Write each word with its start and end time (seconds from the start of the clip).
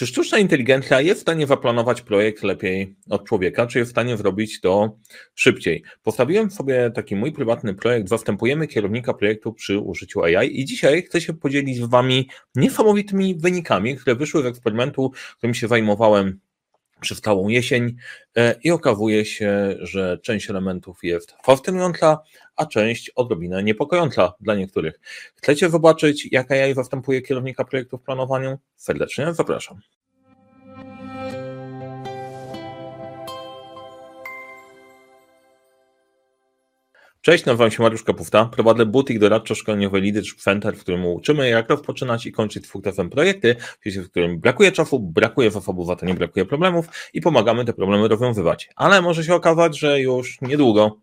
Czy 0.00 0.06
sztuczna 0.06 0.38
inteligencja 0.38 1.00
jest 1.00 1.20
w 1.20 1.22
stanie 1.22 1.46
zaplanować 1.46 2.02
projekt 2.02 2.42
lepiej 2.42 2.96
od 3.10 3.24
człowieka, 3.24 3.66
czy 3.66 3.78
jest 3.78 3.90
w 3.90 3.94
stanie 3.94 4.16
zrobić 4.16 4.60
to 4.60 4.96
szybciej? 5.34 5.82
Postawiłem 6.02 6.50
sobie 6.50 6.90
taki 6.94 7.16
mój 7.16 7.32
prywatny 7.32 7.74
projekt, 7.74 8.08
zastępujemy 8.08 8.66
kierownika 8.66 9.14
projektu 9.14 9.52
przy 9.52 9.78
użyciu 9.78 10.22
AI 10.22 10.60
i 10.60 10.64
dzisiaj 10.64 11.02
chcę 11.02 11.20
się 11.20 11.32
podzielić 11.32 11.76
z 11.76 11.84
Wami 11.88 12.28
niesamowitymi 12.54 13.34
wynikami, 13.34 13.96
które 13.96 14.16
wyszły 14.16 14.42
z 14.42 14.46
eksperymentu, 14.46 15.12
którym 15.38 15.54
się 15.54 15.68
zajmowałem 15.68 16.40
przez 17.00 17.20
całą 17.20 17.48
jesień 17.48 17.96
e, 18.36 18.54
i 18.64 18.70
okazuje 18.70 19.24
się, 19.24 19.76
że 19.80 20.18
część 20.22 20.50
elementów 20.50 20.98
jest 21.02 21.34
fascynująca, 21.42 22.18
a 22.56 22.66
część 22.66 23.10
odrobinę 23.10 23.62
niepokojąca 23.62 24.32
dla 24.40 24.54
niektórych. 24.54 25.00
Chcecie 25.34 25.70
zobaczyć, 25.70 26.28
jak 26.32 26.50
AI 26.50 26.74
zastępuje 26.74 27.22
kierownika 27.22 27.64
projektu 27.64 27.98
w 27.98 28.02
planowaniu? 28.02 28.58
Serdecznie 28.76 29.34
zapraszam. 29.34 29.80
Cześć, 37.22 37.44
nazywam 37.44 37.70
się 37.70 37.82
Mariusz 37.82 38.02
Kapufta, 38.02 38.44
prowadzę 38.44 38.86
butik 38.86 39.18
doradczo-szkoleniowy 39.18 40.00
Leadership 40.00 40.38
Center, 40.40 40.76
w 40.76 40.80
którym 40.80 41.06
uczymy 41.06 41.48
jak 41.48 41.70
rozpoczynać 41.70 42.26
i 42.26 42.32
kończyć 42.32 42.66
sukcesem 42.66 43.10
projekty, 43.10 43.56
w 43.86 44.10
którym 44.10 44.40
brakuje 44.40 44.72
czasu, 44.72 45.00
brakuje 45.00 45.50
to 45.50 46.06
nie 46.06 46.14
brakuje 46.14 46.46
problemów 46.46 46.86
i 47.14 47.20
pomagamy 47.20 47.64
te 47.64 47.72
problemy 47.72 48.08
rozwiązywać. 48.08 48.68
Ale 48.76 49.02
może 49.02 49.24
się 49.24 49.34
okazać, 49.34 49.78
że 49.78 50.00
już 50.00 50.40
niedługo 50.40 50.96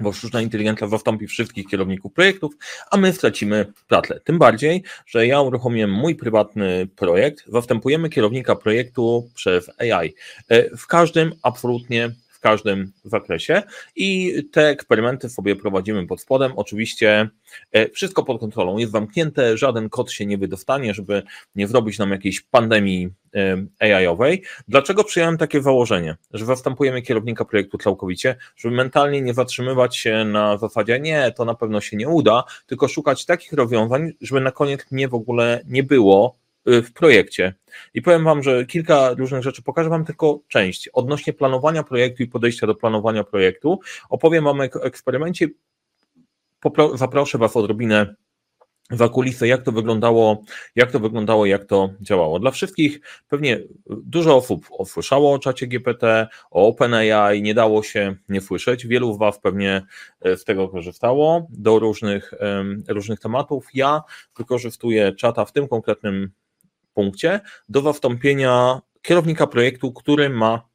bo 0.00 0.12
sztuczna 0.12 0.42
inteligencja 0.42 0.88
zastąpi 0.88 1.26
wszystkich 1.26 1.66
kierowników 1.66 2.12
projektów, 2.12 2.52
a 2.90 2.96
my 2.96 3.12
stracimy 3.12 3.72
pracę. 3.88 4.20
Tym 4.24 4.38
bardziej, 4.38 4.82
że 5.06 5.26
ja 5.26 5.40
uruchomiłem 5.40 5.90
mój 5.90 6.14
prywatny 6.14 6.88
projekt, 6.96 7.44
zastępujemy 7.46 8.10
kierownika 8.10 8.56
projektu 8.56 9.30
przez 9.34 9.70
AI. 9.78 10.14
E, 10.48 10.76
w 10.76 10.86
każdym 10.86 11.32
absolutnie 11.42 12.10
w 12.40 12.42
każdym 12.42 12.92
zakresie 13.04 13.62
i 13.96 14.34
te 14.52 14.68
eksperymenty 14.68 15.28
sobie 15.28 15.56
prowadzimy 15.56 16.06
pod 16.06 16.20
spodem. 16.20 16.52
Oczywiście 16.56 17.28
e, 17.72 17.88
wszystko 17.88 18.24
pod 18.24 18.40
kontrolą, 18.40 18.78
jest 18.78 18.92
zamknięte, 18.92 19.58
żaden 19.58 19.88
kod 19.88 20.12
się 20.12 20.26
nie 20.26 20.38
wydostanie, 20.38 20.94
żeby 20.94 21.22
nie 21.54 21.66
zrobić 21.66 21.98
nam 21.98 22.10
jakiejś 22.10 22.40
pandemii 22.40 23.08
e, 23.34 23.56
AI-owej. 23.80 24.42
Dlaczego 24.68 25.04
przyjąłem 25.04 25.38
takie 25.38 25.62
założenie, 25.62 26.16
że 26.30 26.46
zastępujemy 26.46 27.02
kierownika 27.02 27.44
projektu 27.44 27.78
całkowicie, 27.78 28.36
żeby 28.56 28.74
mentalnie 28.74 29.22
nie 29.22 29.34
zatrzymywać 29.34 29.96
się 29.96 30.24
na 30.24 30.58
zasadzie 30.58 31.00
nie, 31.00 31.32
to 31.32 31.44
na 31.44 31.54
pewno 31.54 31.80
się 31.80 31.96
nie 31.96 32.08
uda, 32.08 32.44
tylko 32.66 32.88
szukać 32.88 33.24
takich 33.24 33.52
rozwiązań, 33.52 34.12
żeby 34.20 34.40
na 34.40 34.52
koniec 34.52 34.90
mnie 34.90 35.08
w 35.08 35.14
ogóle 35.14 35.60
nie 35.66 35.82
było 35.82 36.39
w 36.66 36.92
projekcie. 36.92 37.54
I 37.94 38.02
powiem 38.02 38.24
Wam, 38.24 38.42
że 38.42 38.66
kilka 38.66 39.14
różnych 39.14 39.42
rzeczy, 39.42 39.62
pokażę 39.62 39.90
Wam 39.90 40.04
tylko 40.04 40.40
część. 40.48 40.88
Odnośnie 40.88 41.32
planowania 41.32 41.82
projektu 41.82 42.22
i 42.22 42.26
podejścia 42.26 42.66
do 42.66 42.74
planowania 42.74 43.24
projektu, 43.24 43.80
opowiem 44.08 44.44
Wam 44.44 44.60
o 44.60 44.64
eksperymencie, 44.64 45.48
zaproszę 46.94 47.38
Was 47.38 47.56
odrobinę 47.56 48.14
w 48.90 49.10
kulisy, 49.10 49.48
jak 49.48 49.62
to 49.62 49.72
wyglądało, 49.72 50.42
jak 50.76 50.92
to 50.92 51.00
wyglądało, 51.00 51.46
jak 51.46 51.64
to 51.64 51.90
działało. 52.00 52.38
Dla 52.38 52.50
wszystkich 52.50 53.00
pewnie 53.28 53.60
dużo 53.86 54.36
osób 54.36 54.68
słyszało 54.86 55.32
o 55.32 55.38
czacie 55.38 55.66
GPT, 55.66 56.28
o 56.50 56.68
OpenAI, 56.68 57.42
nie 57.42 57.54
dało 57.54 57.82
się 57.82 58.16
nie 58.28 58.40
słyszeć. 58.40 58.86
Wielu 58.86 59.14
z 59.14 59.18
Was 59.18 59.40
pewnie 59.40 59.82
e, 60.20 60.36
z 60.36 60.44
tego 60.44 60.68
korzystało 60.68 61.46
do 61.50 61.78
różnych, 61.78 62.34
różnych 62.88 63.20
tematów. 63.20 63.66
Ja 63.74 64.02
wykorzystuję 64.36 65.12
czata 65.12 65.44
w 65.44 65.52
tym 65.52 65.68
konkretnym 65.68 66.30
punkcie 66.94 67.40
do 67.68 67.80
zastąpienia 67.82 68.80
kierownika 69.02 69.46
projektu, 69.46 69.92
który 69.92 70.30
ma 70.30 70.70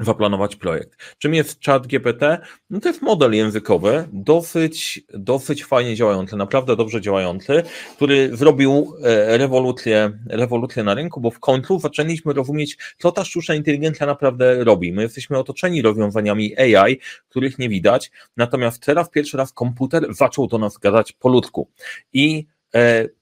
zaplanować 0.00 0.56
projekt. 0.56 1.16
Czym 1.18 1.34
jest 1.34 1.64
chat 1.64 1.86
GPT? 1.86 2.38
No 2.70 2.80
to 2.80 2.88
jest 2.88 3.02
model 3.02 3.32
językowy, 3.32 4.08
dosyć, 4.12 5.00
dosyć 5.14 5.64
fajnie 5.64 5.96
działający, 5.96 6.36
naprawdę 6.36 6.76
dobrze 6.76 7.00
działający, 7.00 7.62
który 7.96 8.36
zrobił 8.36 8.94
e, 9.02 9.38
rewolucję, 9.38 10.18
rewolucję 10.26 10.84
na 10.84 10.94
rynku, 10.94 11.20
bo 11.20 11.30
w 11.30 11.40
końcu 11.40 11.78
zaczęliśmy 11.78 12.32
rozumieć, 12.32 12.78
co 12.98 13.12
ta 13.12 13.24
sztuczna 13.24 13.54
inteligencja 13.54 14.06
naprawdę 14.06 14.64
robi. 14.64 14.92
My 14.92 15.02
jesteśmy 15.02 15.38
otoczeni 15.38 15.82
rozwiązaniami 15.82 16.58
AI, 16.58 16.98
których 17.28 17.58
nie 17.58 17.68
widać, 17.68 18.10
natomiast 18.36 18.82
teraz 18.82 19.10
pierwszy 19.10 19.36
raz 19.36 19.52
komputer 19.52 20.14
zaczął 20.14 20.46
do 20.46 20.58
nas 20.58 20.78
gadać 20.78 21.12
po 21.12 21.28
ludzku. 21.28 21.68
I 22.12 22.46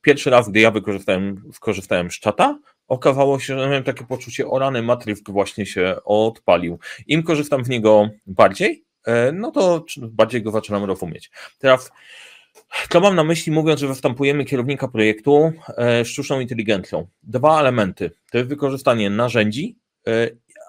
pierwszy 0.02 0.30
raz, 0.30 0.48
gdy 0.48 0.60
ja 0.60 0.70
wykorzystałem, 0.70 1.42
skorzystałem 1.52 2.10
z 2.10 2.14
czata, 2.14 2.58
okazało 2.88 3.38
się, 3.38 3.58
że 3.58 3.68
miałem 3.68 3.84
takie 3.84 4.04
poczucie, 4.04 4.48
o 4.48 4.58
rany, 4.58 4.82
Matrysk 4.82 5.30
właśnie 5.30 5.66
się 5.66 5.96
odpalił. 6.04 6.78
Im 7.06 7.22
korzystam 7.22 7.64
z 7.64 7.68
niego 7.68 8.10
bardziej, 8.26 8.84
e, 9.06 9.32
no 9.32 9.50
to 9.50 9.84
bardziej 9.98 10.42
go 10.42 10.50
zaczynam 10.50 10.84
rozumieć. 10.84 11.30
Teraz, 11.58 11.90
co 12.88 13.00
mam 13.00 13.16
na 13.16 13.24
myśli, 13.24 13.52
mówiąc, 13.52 13.80
że 13.80 13.88
zastępujemy 13.88 14.44
kierownika 14.44 14.88
projektu 14.88 15.52
e, 15.78 16.04
sztuczną 16.04 16.40
inteligencją? 16.40 17.06
Dwa 17.22 17.60
elementy. 17.60 18.10
To 18.30 18.38
jest 18.38 18.50
wykorzystanie 18.50 19.10
narzędzi 19.10 19.76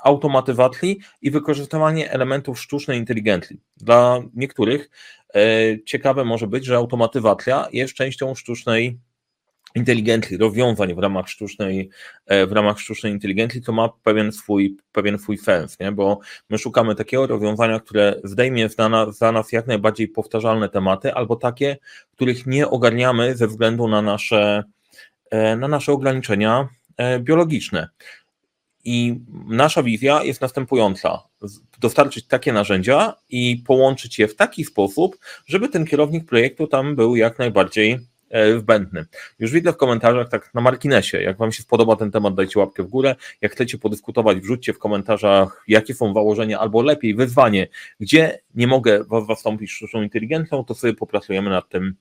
automatyzacji 0.03 0.99
i 1.21 1.31
wykorzystywanie 1.31 2.11
elementów 2.11 2.59
sztucznej 2.59 2.97
inteligencji. 2.97 3.59
Dla 3.77 4.19
niektórych 4.33 4.89
e, 5.35 5.39
ciekawe 5.85 6.25
może 6.25 6.47
być, 6.47 6.65
że 6.65 6.75
automatyzacja 6.75 7.67
jest 7.71 7.93
częścią 7.93 8.35
sztucznej 8.35 8.99
inteligencji, 9.75 10.37
rozwiązań 10.37 10.95
w 10.95 10.99
ramach 10.99 11.29
sztucznej, 11.29 11.89
e, 12.25 12.47
w 12.47 12.51
ramach 12.51 12.79
sztucznej 12.79 13.11
inteligencji, 13.11 13.61
to 13.61 13.71
ma 13.71 13.89
pewien 14.03 14.31
swój, 14.31 14.77
pewien 14.91 15.19
swój 15.19 15.37
sens, 15.37 15.79
nie? 15.79 15.91
bo 15.91 16.19
my 16.49 16.57
szukamy 16.57 16.95
takiego 16.95 17.27
rozwiązania, 17.27 17.79
które 17.79 18.15
zdejmie 18.23 18.69
za 18.69 18.89
nas, 18.89 19.17
za 19.17 19.31
nas 19.31 19.51
jak 19.51 19.67
najbardziej 19.67 20.07
powtarzalne 20.07 20.69
tematy, 20.69 21.13
albo 21.13 21.35
takie, 21.35 21.77
których 22.11 22.47
nie 22.47 22.69
ogarniamy 22.69 23.35
ze 23.35 23.47
względu 23.47 23.87
na 23.87 24.01
nasze, 24.01 24.63
e, 25.31 25.55
na 25.55 25.67
nasze 25.67 25.91
ograniczenia 25.91 26.67
biologiczne. 27.19 27.89
I 28.83 29.19
nasza 29.47 29.83
wizja 29.83 30.23
jest 30.23 30.41
następująca: 30.41 31.23
dostarczyć 31.79 32.27
takie 32.27 32.53
narzędzia 32.53 33.13
i 33.29 33.63
połączyć 33.67 34.19
je 34.19 34.27
w 34.27 34.35
taki 34.35 34.65
sposób, 34.65 35.17
żeby 35.45 35.69
ten 35.69 35.85
kierownik 35.85 36.25
projektu 36.25 36.67
tam 36.67 36.95
był 36.95 37.15
jak 37.15 37.39
najbardziej 37.39 37.99
e, 38.29 38.55
wbędny. 38.55 39.05
Już 39.39 39.51
widzę 39.51 39.73
w 39.73 39.77
komentarzach, 39.77 40.29
tak 40.29 40.53
na 40.53 40.61
marginesie, 40.61 41.21
jak 41.21 41.37
Wam 41.37 41.51
się 41.51 41.63
spodoba 41.63 41.95
ten 41.95 42.11
temat, 42.11 42.35
dajcie 42.35 42.59
łapkę 42.59 42.83
w 42.83 42.87
górę. 42.87 43.15
Jak 43.41 43.51
chcecie 43.51 43.77
podyskutować, 43.77 44.37
wrzućcie 44.39 44.73
w 44.73 44.79
komentarzach, 44.79 45.63
jakie 45.67 45.93
są 45.93 46.13
założenia, 46.13 46.59
albo 46.59 46.81
lepiej 46.81 47.15
wyzwanie, 47.15 47.67
gdzie 47.99 48.39
nie 48.55 48.67
mogę 48.67 49.03
Was 49.03 49.27
zastąpić 49.27 49.71
sztuczną 49.71 50.01
inteligencją, 50.01 50.63
to 50.63 50.75
sobie 50.75 50.93
popracujemy 50.93 51.49
nad 51.49 51.69
tym, 51.69 51.95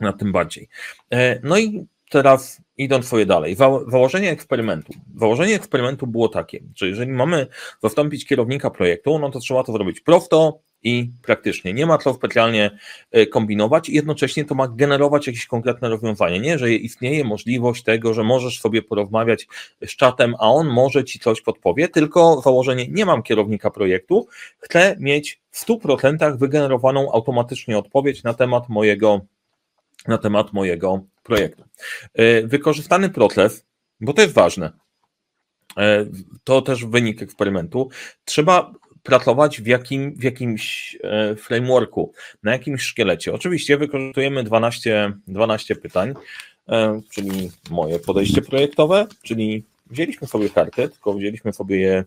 nad 0.00 0.18
tym 0.18 0.32
bardziej. 0.32 0.68
E, 1.10 1.40
no 1.42 1.58
i 1.58 1.86
teraz 2.10 2.60
idąc 2.76 3.06
swoje 3.06 3.26
dalej, 3.26 3.56
założenie 3.88 4.30
eksperymentu. 4.30 4.92
Założenie 5.16 5.54
eksperymentu 5.54 6.06
było 6.06 6.28
takie, 6.28 6.60
że 6.74 6.88
jeżeli 6.88 7.12
mamy 7.12 7.46
zastąpić 7.82 8.26
kierownika 8.26 8.70
projektu, 8.70 9.18
no 9.18 9.30
to 9.30 9.40
trzeba 9.40 9.62
to 9.62 9.72
zrobić 9.72 10.00
prosto 10.00 10.58
i 10.82 11.10
praktycznie. 11.22 11.72
Nie 11.72 11.86
ma 11.86 11.98
co 11.98 12.14
specjalnie 12.14 12.78
e, 13.10 13.26
kombinować 13.26 13.88
i 13.88 13.94
jednocześnie 13.94 14.44
to 14.44 14.54
ma 14.54 14.68
generować 14.68 15.26
jakieś 15.26 15.46
konkretne 15.46 15.88
rozwiązanie. 15.88 16.40
Nie, 16.40 16.58
że 16.58 16.72
istnieje 16.72 17.24
możliwość 17.24 17.82
tego, 17.82 18.14
że 18.14 18.22
możesz 18.22 18.60
sobie 18.60 18.82
porozmawiać 18.82 19.48
z 19.86 19.96
czatem, 19.96 20.34
a 20.38 20.50
on 20.50 20.68
może 20.68 21.04
ci 21.04 21.18
coś 21.18 21.40
podpowie, 21.40 21.88
tylko 21.88 22.40
założenie 22.44 22.88
nie 22.88 23.06
mam 23.06 23.22
kierownika 23.22 23.70
projektu, 23.70 24.26
chcę 24.58 24.96
mieć 25.00 25.40
w 25.50 25.66
100% 25.66 26.38
wygenerowaną 26.38 27.12
automatycznie 27.12 27.78
odpowiedź 27.78 28.22
na 28.22 28.34
temat 28.34 28.68
mojego 28.68 29.20
na 30.08 30.18
temat 30.18 30.52
mojego 30.52 31.00
projektu. 31.26 31.64
E, 32.14 32.42
wykorzystany 32.42 33.10
proces, 33.10 33.66
bo 34.00 34.12
to 34.12 34.22
jest 34.22 34.34
ważne, 34.34 34.72
e, 35.76 36.06
to 36.44 36.62
też 36.62 36.84
wynik 36.84 37.22
eksperymentu, 37.22 37.88
trzeba 38.24 38.72
pracować 39.02 39.60
w, 39.60 39.66
jakim, 39.66 40.14
w 40.16 40.22
jakimś 40.22 40.96
e, 41.02 41.36
frameworku, 41.36 42.12
na 42.42 42.52
jakimś 42.52 42.82
szkielecie. 42.82 43.32
Oczywiście 43.32 43.76
wykorzystujemy 43.76 44.44
12, 44.44 45.12
12 45.26 45.76
pytań, 45.76 46.14
czyli 47.10 47.50
moje 47.70 47.98
podejście 47.98 48.42
projektowe, 48.42 49.06
czyli 49.22 49.64
wzięliśmy 49.86 50.28
sobie 50.28 50.50
karty, 50.50 50.88
tylko 50.88 51.14
wzięliśmy 51.14 51.52
sobie 51.52 51.80
je 51.80 52.04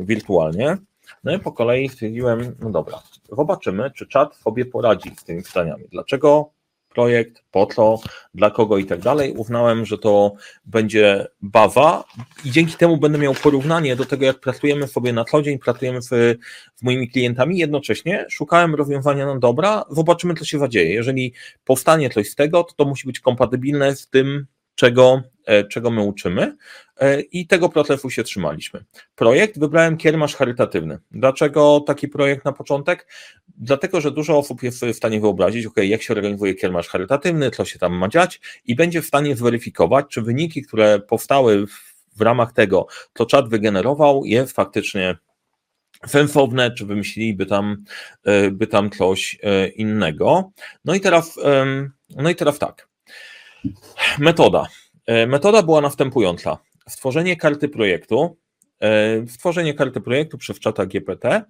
wirtualnie. 0.00 0.76
No 1.24 1.34
i 1.34 1.38
po 1.38 1.52
kolei 1.52 1.88
stwierdziłem, 1.88 2.56
no 2.60 2.70
dobra, 2.70 3.02
zobaczymy, 3.32 3.90
czy 3.90 4.06
czat 4.06 4.36
sobie 4.36 4.64
poradzi 4.64 5.10
z 5.16 5.24
tymi 5.24 5.42
pytaniami. 5.42 5.84
Dlaczego 5.92 6.50
projekt, 6.94 7.42
po 7.50 7.66
co, 7.66 7.98
dla 8.34 8.50
kogo 8.50 8.78
i 8.78 8.84
tak 8.84 9.00
dalej. 9.00 9.32
Uznałem, 9.32 9.86
że 9.86 9.98
to 9.98 10.34
będzie 10.64 11.26
bawa 11.42 12.04
i 12.44 12.50
dzięki 12.50 12.76
temu 12.76 12.96
będę 12.96 13.18
miał 13.18 13.34
porównanie 13.34 13.96
do 13.96 14.04
tego, 14.04 14.24
jak 14.24 14.40
pracujemy 14.40 14.88
sobie 14.88 15.12
na 15.12 15.24
co 15.24 15.42
dzień, 15.42 15.58
pracujemy 15.58 16.02
z, 16.02 16.08
z 16.74 16.82
moimi 16.82 17.10
klientami. 17.10 17.58
Jednocześnie 17.58 18.26
szukałem 18.30 18.74
rozwiązania 18.74 19.26
na 19.26 19.38
dobra, 19.38 19.84
zobaczymy, 19.90 20.34
co 20.34 20.44
się 20.44 20.58
zadzieje. 20.58 20.94
Jeżeli 20.94 21.32
powstanie 21.64 22.10
coś 22.10 22.28
z 22.30 22.34
tego, 22.34 22.64
to 22.64 22.74
to 22.74 22.84
musi 22.84 23.06
być 23.06 23.20
kompatybilne 23.20 23.96
z 23.96 24.08
tym, 24.08 24.46
czego, 24.74 25.22
czego 25.70 25.90
my 25.90 26.02
uczymy 26.02 26.56
i 27.32 27.46
tego 27.46 27.68
protlefu 27.68 28.10
się 28.10 28.24
trzymaliśmy. 28.24 28.84
Projekt 29.14 29.58
wybrałem 29.58 29.96
kiermasz 29.96 30.34
charytatywny. 30.36 30.98
Dlaczego 31.10 31.80
taki 31.80 32.08
projekt 32.08 32.44
na 32.44 32.52
początek? 32.52 33.06
Dlatego, 33.58 34.00
że 34.00 34.10
dużo 34.10 34.38
osób 34.38 34.62
jest 34.62 34.84
w 34.84 34.94
stanie 34.94 35.20
wyobrazić, 35.20 35.66
ok, 35.66 35.76
jak 35.76 36.02
się 36.02 36.14
organizuje 36.14 36.54
kiermasz 36.54 36.88
charytatywny, 36.88 37.50
co 37.50 37.64
się 37.64 37.78
tam 37.78 37.94
ma 37.94 38.08
dziać 38.08 38.40
i 38.64 38.74
będzie 38.74 39.02
w 39.02 39.06
stanie 39.06 39.36
zweryfikować, 39.36 40.06
czy 40.08 40.22
wyniki, 40.22 40.62
które 40.62 41.00
powstały 41.00 41.66
w, 42.16 42.20
ramach 42.20 42.52
tego, 42.52 42.86
co 43.14 43.26
czat 43.26 43.48
wygenerował, 43.48 44.24
jest 44.24 44.52
faktycznie 44.52 45.16
sensowne, 46.06 46.70
czy 46.70 46.86
wymyśliliby 46.86 47.46
tam, 47.46 47.84
e, 48.24 48.50
by 48.50 48.66
tam 48.66 48.90
coś 48.90 49.38
e, 49.42 49.68
innego. 49.68 50.52
No 50.84 50.94
i 50.94 51.00
teraz, 51.00 51.38
no 52.16 52.30
i 52.30 52.34
teraz 52.34 52.58
tak. 52.58 52.93
Metoda. 54.18 54.66
E, 55.06 55.26
metoda 55.26 55.62
była 55.62 55.80
następująca. 55.80 56.58
Stworzenie 56.88 57.36
karty 57.36 57.68
projektu, 57.68 58.36
stworzenie 59.28 59.74
karty 59.74 60.00
projektu 60.00 60.38
przez 60.38 60.58
czata 60.60 60.86
GPT. 60.86 61.44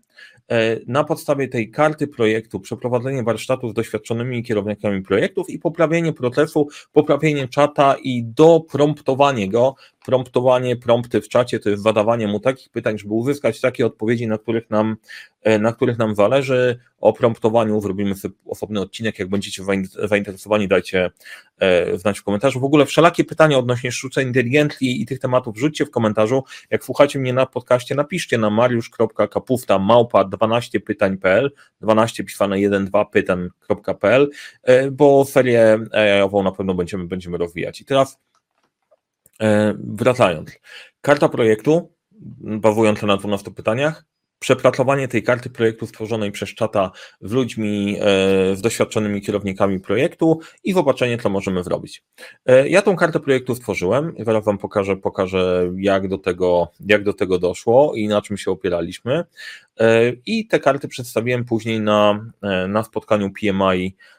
Na 0.87 1.05
podstawie 1.05 1.49
tej 1.49 1.71
karty 1.71 2.07
projektu 2.07 2.61
przeprowadzenie 2.61 3.23
warsztatów 3.23 3.71
z 3.71 3.75
doświadczonymi 3.75 4.43
kierownikami 4.43 5.03
projektów 5.03 5.51
i 5.51 5.59
poprawienie 5.59 6.13
procesu, 6.13 6.69
poprawienie 6.93 7.49
czata 7.49 7.97
i 8.03 8.25
dopromptowanie 8.25 9.49
go 9.49 9.75
promptowanie, 10.05 10.77
prompty 10.77 11.21
w 11.21 11.29
czacie 11.29 11.61
to 11.61 11.71
jest 11.71 11.83
zadawanie 11.83 12.29
mu 12.29 12.41
takich 12.41 12.69
pytań, 12.69 12.99
żeby 12.99 13.15
uzyskać 13.15 13.61
takie 13.61 13.87
odpowiedzi, 13.87 14.27
na 14.27 14.39
których 14.39 14.71
nam, 14.71 14.97
e, 15.43 15.59
na 15.59 15.73
których 15.73 15.99
nam 15.99 16.15
zależy. 16.15 16.79
O 17.01 17.13
promptowaniu 17.13 17.81
zrobimy 17.81 18.15
sobie 18.15 18.35
osobny 18.47 18.81
odcinek, 18.81 19.19
jak 19.19 19.29
będziecie 19.29 19.63
zainteresowani, 20.05 20.69
dajcie 20.69 21.11
e, 21.59 21.99
znać 21.99 22.19
w 22.19 22.23
komentarzu. 22.25 22.61
W 22.61 22.65
ogóle 22.65 22.87
wszelakie 22.87 23.25
pytania 23.25 23.59
odnośnie 23.59 23.93
sztucznej 23.93 24.27
inteligencji 24.27 25.03
i 25.03 25.07
tych 25.07 25.19
tematów 25.19 25.55
wrzućcie 25.55 25.87
w 25.87 25.91
komentarzu. 25.91 26.45
Jak 26.71 26.85
słuchacie 26.85 27.19
mnie 27.19 27.33
na 27.33 27.47
podcaście, 27.47 27.95
napiszcie 27.95 28.39
na 28.39 28.51
mariusz.kapufta 28.51 29.79
małpa 29.79 30.25
12pytań.pl 30.37 31.51
12 31.81 32.25
pisane 32.25 32.57
1-2 32.57 33.11
pytań.pl, 33.11 34.31
e, 34.63 34.91
bo 34.91 35.25
serię 35.25 35.79
AI-ową 35.93 36.43
na 36.43 36.53
pewno 36.53 36.75
będziemy, 36.75 37.05
będziemy 37.07 37.39
rozwijać. 37.39 37.81
I 37.81 37.85
teraz 37.85 38.19
E, 39.43 39.75
wracając, 39.79 40.51
karta 41.01 41.29
projektu, 41.29 41.93
bazująca 42.41 43.07
na 43.07 43.17
12 43.17 43.51
pytaniach, 43.51 44.05
przepracowanie 44.39 45.09
tej 45.09 45.23
karty 45.23 45.51
projektu 45.51 45.87
stworzonej 45.87 46.33
przez 46.33 46.49
czata 46.49 46.91
z 47.21 47.33
ludźmi, 47.33 47.97
e, 48.01 48.57
z 48.57 48.61
doświadczonymi 48.61 49.23
kierownikami 49.23 49.81
projektu 49.81 50.41
i 50.65 50.73
zobaczenie, 50.73 51.19
co 51.19 51.31
możemy 51.31 51.65
zrobić. 51.65 52.03
E, 52.47 52.69
ja 52.69 52.83
tą 52.83 52.97
kartę 52.97 53.21
projektu 53.21 53.55
stworzyłem 53.55 54.15
zaraz 54.19 54.45
Wam 54.45 54.59
pokażę, 54.59 54.97
pokażę 54.97 55.73
jak, 55.77 56.09
do 56.09 56.19
tego, 56.19 56.73
jak 56.81 57.05
do 57.05 57.13
tego 57.13 57.39
doszło 57.39 57.95
i 57.95 58.09
na 58.09 58.23
czym 58.23 58.37
się 58.37 58.51
opieraliśmy. 58.51 59.25
I 60.27 60.47
te 60.47 60.61
karty 60.61 60.89
przedstawiłem 60.89 61.45
później 61.45 61.81
na, 61.81 62.27
na 62.69 62.85
spotkaniu 62.85 63.31
PMI 63.31 63.95
E, 63.95 64.14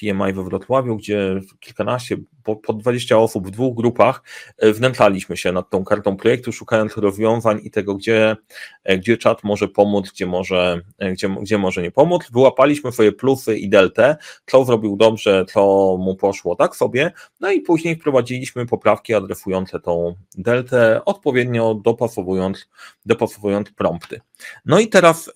PMI 0.00 0.32
we 0.32 0.44
Wrocławiu, 0.44 0.96
gdzie 0.96 1.40
kilkanaście, 1.60 2.16
po, 2.48 2.56
po 2.56 2.72
20 2.72 3.18
osób 3.18 3.48
w 3.48 3.50
dwóch 3.50 3.76
grupach 3.76 4.22
e, 4.58 4.72
wnętraliśmy 4.72 5.36
się 5.36 5.52
nad 5.52 5.70
tą 5.70 5.84
kartą 5.84 6.16
projektu, 6.16 6.52
szukając 6.52 6.96
rozwiązań 6.96 7.60
i 7.62 7.70
tego, 7.70 7.94
gdzie, 7.94 8.36
e, 8.84 8.98
gdzie 8.98 9.16
czat 9.16 9.44
może 9.44 9.68
pomóc, 9.68 10.12
gdzie 10.12 10.26
może, 10.26 10.80
gdzie, 11.12 11.28
gdzie 11.28 11.58
może 11.58 11.82
nie 11.82 11.90
pomóc. 11.90 12.30
Wyłapaliśmy 12.32 12.92
swoje 12.92 13.12
plusy 13.12 13.58
i 13.58 13.68
deltę, 13.68 14.16
co 14.46 14.64
zrobił 14.64 14.96
dobrze, 14.96 15.44
co 15.48 15.60
mu 15.98 16.16
poszło 16.16 16.56
tak 16.56 16.76
sobie, 16.76 17.12
no 17.40 17.50
i 17.50 17.60
później 17.60 17.96
wprowadziliśmy 17.96 18.66
poprawki 18.66 19.14
adresujące 19.14 19.80
tą 19.80 20.14
deltę, 20.34 21.04
odpowiednio 21.04 21.74
dopasowując, 21.74 22.68
dopasowując 23.06 23.70
prompty. 23.70 24.20
No 24.64 24.78
i 24.78 24.88
teraz, 24.88 25.32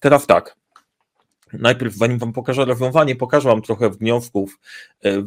teraz 0.00 0.26
tak, 0.26 0.56
Najpierw, 1.60 1.94
zanim 1.94 2.18
Wam 2.18 2.32
pokażę 2.32 2.64
rozwiązanie, 2.64 3.16
pokażę 3.16 3.48
Wam 3.48 3.62
trochę 3.62 3.90
wniosków. 3.90 4.58
E, 5.04 5.26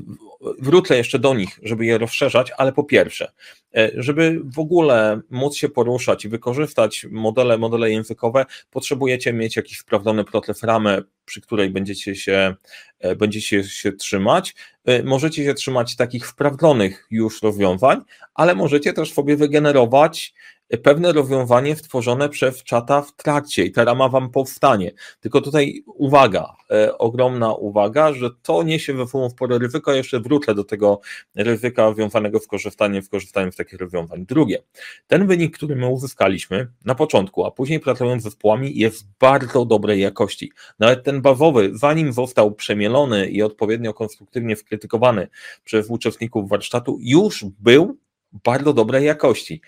wrócę 0.60 0.98
jeszcze 0.98 1.20
do 1.20 1.34
nich, 1.34 1.60
żeby 1.64 1.86
je 1.86 1.98
rozszerzać, 1.98 2.52
ale 2.58 2.74
po 2.74 2.84
pierwsze, 2.84 3.32
e, 3.76 3.92
żeby 3.96 4.42
w 4.44 4.60
ogóle 4.60 5.22
móc 5.30 5.56
się 5.56 5.70
poruszać 5.70 6.26
i 6.26 6.30
wykorzystać 6.30 7.06
modele, 7.12 7.58
modele 7.58 7.92
językowe, 7.92 8.46
potrzebujecie 8.72 9.34
mieć 9.34 9.56
jakiś 9.56 9.80
sprawdzony 9.80 10.24
proces 10.24 10.64
ramę, 10.64 11.02
przy 11.26 11.42
której 11.42 11.70
będziecie 11.70 12.16
się, 12.16 12.56
e, 13.00 13.16
będziecie 13.16 13.64
się 13.64 13.92
trzymać. 13.92 14.56
Możecie 15.04 15.44
się 15.44 15.54
trzymać 15.54 15.96
takich 15.96 16.28
sprawdzonych 16.28 17.08
już 17.12 17.42
rozwiązań, 17.42 18.02
ale 18.34 18.56
możecie 18.56 18.94
też 18.94 19.14
sobie 19.14 19.38
wygenerować 19.38 20.34
pewne 20.78 21.14
rozwiązanie 21.14 21.76
stworzone 21.76 22.30
przez 22.30 22.64
czata 22.64 23.02
w 23.02 23.16
trakcie 23.16 23.66
i 23.66 23.72
ta 23.72 23.84
rama 23.84 24.10
wam 24.10 24.30
powstanie. 24.30 24.92
Tylko 25.20 25.42
tutaj 25.42 25.84
uwaga, 25.86 26.56
e, 26.72 26.98
ogromna 26.98 27.54
uwaga, 27.54 28.14
że 28.14 28.30
to 28.42 28.64
niesie 28.64 28.94
we 28.94 29.08
sobą 29.08 29.30
spore 29.30 29.58
ryzyko, 29.58 29.94
jeszcze 29.94 30.20
wrócę 30.20 30.56
do 30.56 30.64
tego 30.64 31.00
ryzyka 31.36 31.94
związanego 31.94 32.40
z 32.40 32.48
korzystaniem, 32.48 33.04
z 33.04 33.10
korzystaniem 33.10 33.52
z 33.52 33.56
takich 33.56 33.80
rozwiązań. 33.80 34.26
Drugie, 34.26 34.64
ten 35.08 35.28
wynik, 35.28 35.58
który 35.58 35.76
my 35.76 35.88
uzyskaliśmy 35.88 36.68
na 36.86 36.96
początku, 36.96 37.46
a 37.46 37.52
później 37.52 37.80
pracując 37.80 38.22
z 38.22 38.26
zespołami, 38.26 38.80
jest 38.80 39.08
bardzo 39.20 39.66
dobrej 39.66 40.02
jakości. 40.02 40.52
Nawet 40.80 41.04
ten 41.04 41.22
bazowy, 41.22 41.72
zanim 41.74 42.14
został 42.14 42.52
przemielony 42.52 43.30
i 43.30 43.42
odpowiednio 43.42 43.94
konstruktywnie 43.94 44.56
skrytykowany 44.56 45.28
przez 45.64 45.90
uczestników 45.90 46.50
warsztatu, 46.50 46.98
już 47.02 47.46
był 47.60 47.98
bardzo 48.32 48.74
dobrej 48.74 49.06
jakości. 49.06 49.62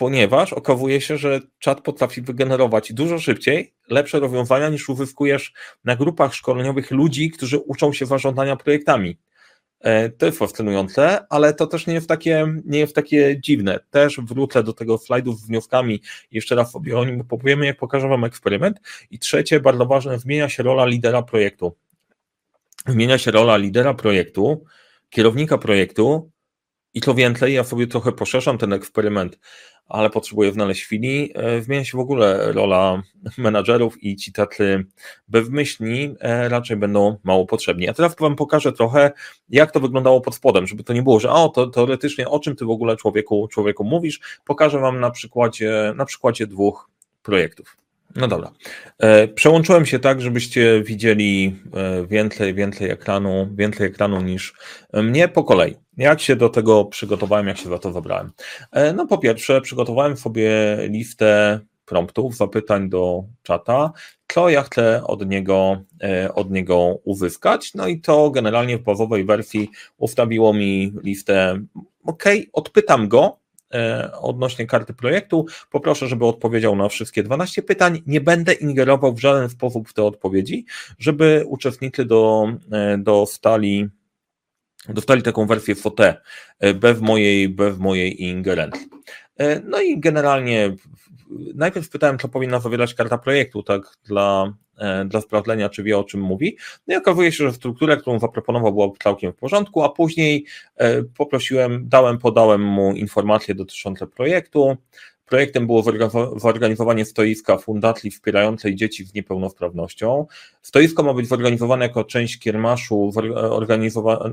Ponieważ 0.00 0.52
okazuje 0.52 1.00
się, 1.00 1.16
że 1.16 1.40
czat 1.58 1.80
potrafi 1.80 2.22
wygenerować 2.22 2.92
dużo 2.92 3.18
szybciej 3.18 3.74
lepsze 3.88 4.20
rozwiązania 4.20 4.68
niż 4.68 4.88
uzyskujesz 4.88 5.52
na 5.84 5.96
grupach 5.96 6.34
szkoleniowych 6.34 6.90
ludzi, 6.90 7.30
którzy 7.30 7.58
uczą 7.58 7.92
się 7.92 8.06
zarządzania 8.06 8.56
projektami. 8.56 9.18
E, 9.80 10.10
to 10.10 10.26
jest 10.26 10.38
fascynujące, 10.38 11.26
ale 11.30 11.54
to 11.54 11.66
też 11.66 11.86
nie 11.86 11.94
jest 11.94 12.08
takie, 12.08 12.46
nie 12.64 12.78
jest 12.78 12.94
takie 12.94 13.40
dziwne. 13.40 13.80
Też 13.90 14.20
wrócę 14.20 14.62
do 14.62 14.72
tego 14.72 14.98
slajdu 14.98 15.32
z 15.32 15.46
wnioskami, 15.46 16.00
jeszcze 16.30 16.54
raz 16.54 16.70
sobie 16.70 16.98
o 16.98 17.04
nim 17.04 17.20
opowiemy, 17.20 17.66
jak 17.66 17.76
pokażę 17.76 18.08
Wam 18.08 18.24
eksperyment. 18.24 18.80
I 19.10 19.18
trzecie, 19.18 19.60
bardzo 19.60 19.86
ważne, 19.86 20.18
zmienia 20.18 20.48
się 20.48 20.62
rola 20.62 20.86
lidera 20.86 21.22
projektu. 21.22 21.76
Zmienia 22.86 23.18
się 23.18 23.30
rola 23.30 23.56
lidera 23.56 23.94
projektu, 23.94 24.64
kierownika 25.10 25.58
projektu 25.58 26.30
i 26.94 27.00
co 27.00 27.14
więcej, 27.14 27.54
ja 27.54 27.64
sobie 27.64 27.86
trochę 27.86 28.12
poszerzam 28.12 28.58
ten 28.58 28.72
eksperyment 28.72 29.38
ale 29.90 30.10
potrzebuje 30.10 30.52
znaleźć 30.52 30.84
chwili. 30.84 31.32
E, 31.34 31.62
zmienia 31.62 31.84
się 31.84 31.98
w 31.98 32.00
ogóle 32.00 32.52
rola 32.52 33.02
menadżerów 33.38 34.02
i 34.02 34.16
ci 34.16 34.32
tacy 34.32 34.84
bezmyślni 35.28 36.14
e, 36.20 36.48
raczej 36.48 36.76
będą 36.76 37.16
mało 37.24 37.46
potrzebni. 37.46 37.88
A 37.88 37.94
teraz 37.94 38.16
Wam 38.16 38.36
pokażę 38.36 38.72
trochę, 38.72 39.10
jak 39.48 39.72
to 39.72 39.80
wyglądało 39.80 40.20
pod 40.20 40.34
spodem, 40.34 40.66
żeby 40.66 40.84
to 40.84 40.92
nie 40.92 41.02
było, 41.02 41.20
że 41.20 41.30
o, 41.30 41.48
to 41.48 41.66
teoretycznie 41.66 42.28
o 42.28 42.38
czym 42.38 42.56
Ty 42.56 42.64
w 42.64 42.70
ogóle 42.70 42.96
człowieku, 42.96 43.48
człowieku 43.48 43.84
mówisz. 43.84 44.20
Pokażę 44.44 44.78
Wam 44.78 45.00
na 45.00 45.10
przykładzie, 45.10 45.92
na 45.96 46.04
przykładzie 46.04 46.46
dwóch 46.46 46.90
projektów. 47.22 47.76
No 48.16 48.28
dobra. 48.28 48.52
E, 48.98 49.28
przełączyłem 49.28 49.86
się 49.86 49.98
tak, 49.98 50.20
żebyście 50.20 50.82
widzieli 50.82 51.56
więcej, 52.08 52.54
więcej 52.54 52.90
ekranu, 52.90 53.48
więcej 53.54 53.86
ekranu 53.86 54.20
niż 54.20 54.54
mnie 54.92 55.28
po 55.28 55.44
kolei. 55.44 55.76
Jak 55.96 56.20
się 56.20 56.36
do 56.36 56.48
tego 56.48 56.84
przygotowałem, 56.84 57.46
jak 57.46 57.58
się 57.58 57.68
za 57.68 57.78
to 57.78 57.92
zabrałem? 57.92 58.32
E, 58.72 58.92
no 58.92 59.06
po 59.06 59.18
pierwsze, 59.18 59.60
przygotowałem 59.60 60.16
sobie 60.16 60.50
listę 60.80 61.60
promptów, 61.90 62.36
zapytań 62.36 62.88
do 62.88 63.24
czata, 63.42 63.92
co 64.32 64.48
ja 64.48 64.62
chcę 64.62 65.04
od 65.04 65.28
niego, 65.28 65.82
e, 66.02 66.34
od 66.34 66.50
niego 66.50 66.98
uzyskać. 67.04 67.74
No 67.74 67.88
i 67.88 68.00
to 68.00 68.30
generalnie 68.30 68.78
w 68.78 68.82
bazowej 68.82 69.24
wersji 69.24 69.70
ustawiło 69.98 70.54
mi 70.54 70.92
listę. 71.02 71.60
OK, 72.04 72.24
odpytam 72.52 73.08
go 73.08 73.36
e, 73.36 73.39
odnośnie 74.20 74.66
karty 74.66 74.94
projektu. 74.94 75.46
Poproszę, 75.70 76.08
żeby 76.08 76.26
odpowiedział 76.26 76.76
na 76.76 76.88
wszystkie 76.88 77.22
12 77.22 77.62
pytań. 77.62 78.02
Nie 78.06 78.20
będę 78.20 78.52
ingerował 78.52 79.14
w 79.14 79.20
żaden 79.20 79.48
sposób 79.48 79.88
w 79.88 79.92
te 79.92 80.04
odpowiedzi, 80.04 80.64
żeby 80.98 81.44
uczestnicy 81.46 82.04
do, 82.04 82.48
dostali 82.98 83.88
dostali 84.88 85.22
taką 85.22 85.46
wersję 85.46 85.74
FOTE 85.74 86.20
bez 86.74 87.00
mojej, 87.00 87.48
bez 87.48 87.78
mojej 87.78 88.22
ingerencji. 88.22 88.88
E, 89.36 89.60
no 89.60 89.80
i 89.80 90.00
generalnie 90.00 90.76
najpierw 91.54 91.88
pytałem, 91.88 92.18
co 92.18 92.28
powinna 92.28 92.60
zawierać 92.60 92.94
karta 92.94 93.18
projektu, 93.18 93.62
tak 93.62 93.82
dla, 94.04 94.52
e, 94.78 95.04
dla 95.04 95.20
sprawdzenia, 95.20 95.68
czy 95.68 95.82
wie 95.82 95.98
o 95.98 96.04
czym 96.04 96.20
mówi. 96.20 96.56
No 96.86 96.94
i 96.94 96.96
okazuje 96.96 97.32
się, 97.32 97.44
że 97.44 97.52
struktura, 97.52 97.96
którą 97.96 98.18
zaproponował, 98.18 98.72
była 98.72 98.88
całkiem 99.02 99.32
w 99.32 99.36
porządku, 99.36 99.82
a 99.82 99.88
później 99.88 100.46
e, 100.76 101.02
poprosiłem, 101.02 101.88
dałem, 101.88 102.18
podałem 102.18 102.62
mu 102.62 102.92
informacje 102.94 103.54
dotyczące 103.54 104.06
projektu, 104.06 104.76
Projektem 105.30 105.66
było 105.66 105.84
zorganizowanie 106.36 107.04
stoiska 107.04 107.58
fundatli 107.58 108.10
wspierającej 108.10 108.74
dzieci 108.76 109.04
z 109.04 109.14
niepełnosprawnością. 109.14 110.26
Stoisko 110.62 111.02
ma 111.02 111.14
być 111.14 111.28
zorganizowane 111.28 111.84
jako 111.84 112.04
część 112.04 112.38
kiermaszu 112.38 113.12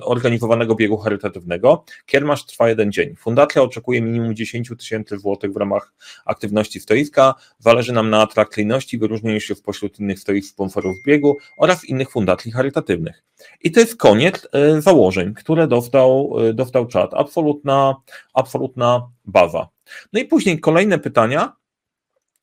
organizowanego 0.01 0.75
biegu 0.75 0.97
charytatywnego. 0.97 1.83
Kiermasz 2.05 2.45
trwa 2.45 2.69
jeden 2.69 2.91
dzień. 2.91 3.15
Fundacja 3.15 3.61
oczekuje 3.61 4.01
minimum 4.01 4.35
10 4.35 4.71
tysięcy 4.79 5.17
złotych 5.17 5.53
w 5.53 5.57
ramach 5.57 5.93
aktywności 6.25 6.79
stoiska. 6.79 7.35
Zależy 7.59 7.93
nam 7.93 8.09
na 8.09 8.21
atrakcyjności, 8.21 8.97
wyróżnieniu 8.97 9.39
się 9.39 9.55
spośród 9.55 9.99
innych 9.99 10.19
stoisk 10.19 10.49
sponsorów 10.49 10.95
biegu 11.05 11.37
oraz 11.57 11.85
innych 11.85 12.11
fundacji 12.11 12.51
charytatywnych. 12.51 13.23
I 13.63 13.71
to 13.71 13.79
jest 13.79 13.95
koniec 13.95 14.47
e, 14.51 14.81
założeń, 14.81 15.33
które 15.33 15.67
dostał, 15.67 16.33
e, 16.39 16.53
dostał 16.53 16.87
czat. 16.87 17.13
Absolutna, 17.13 17.95
absolutna 18.33 19.09
baza. 19.25 19.76
No 20.13 20.19
i 20.19 20.25
później 20.25 20.59
kolejne 20.59 20.99
pytania. 20.99 21.55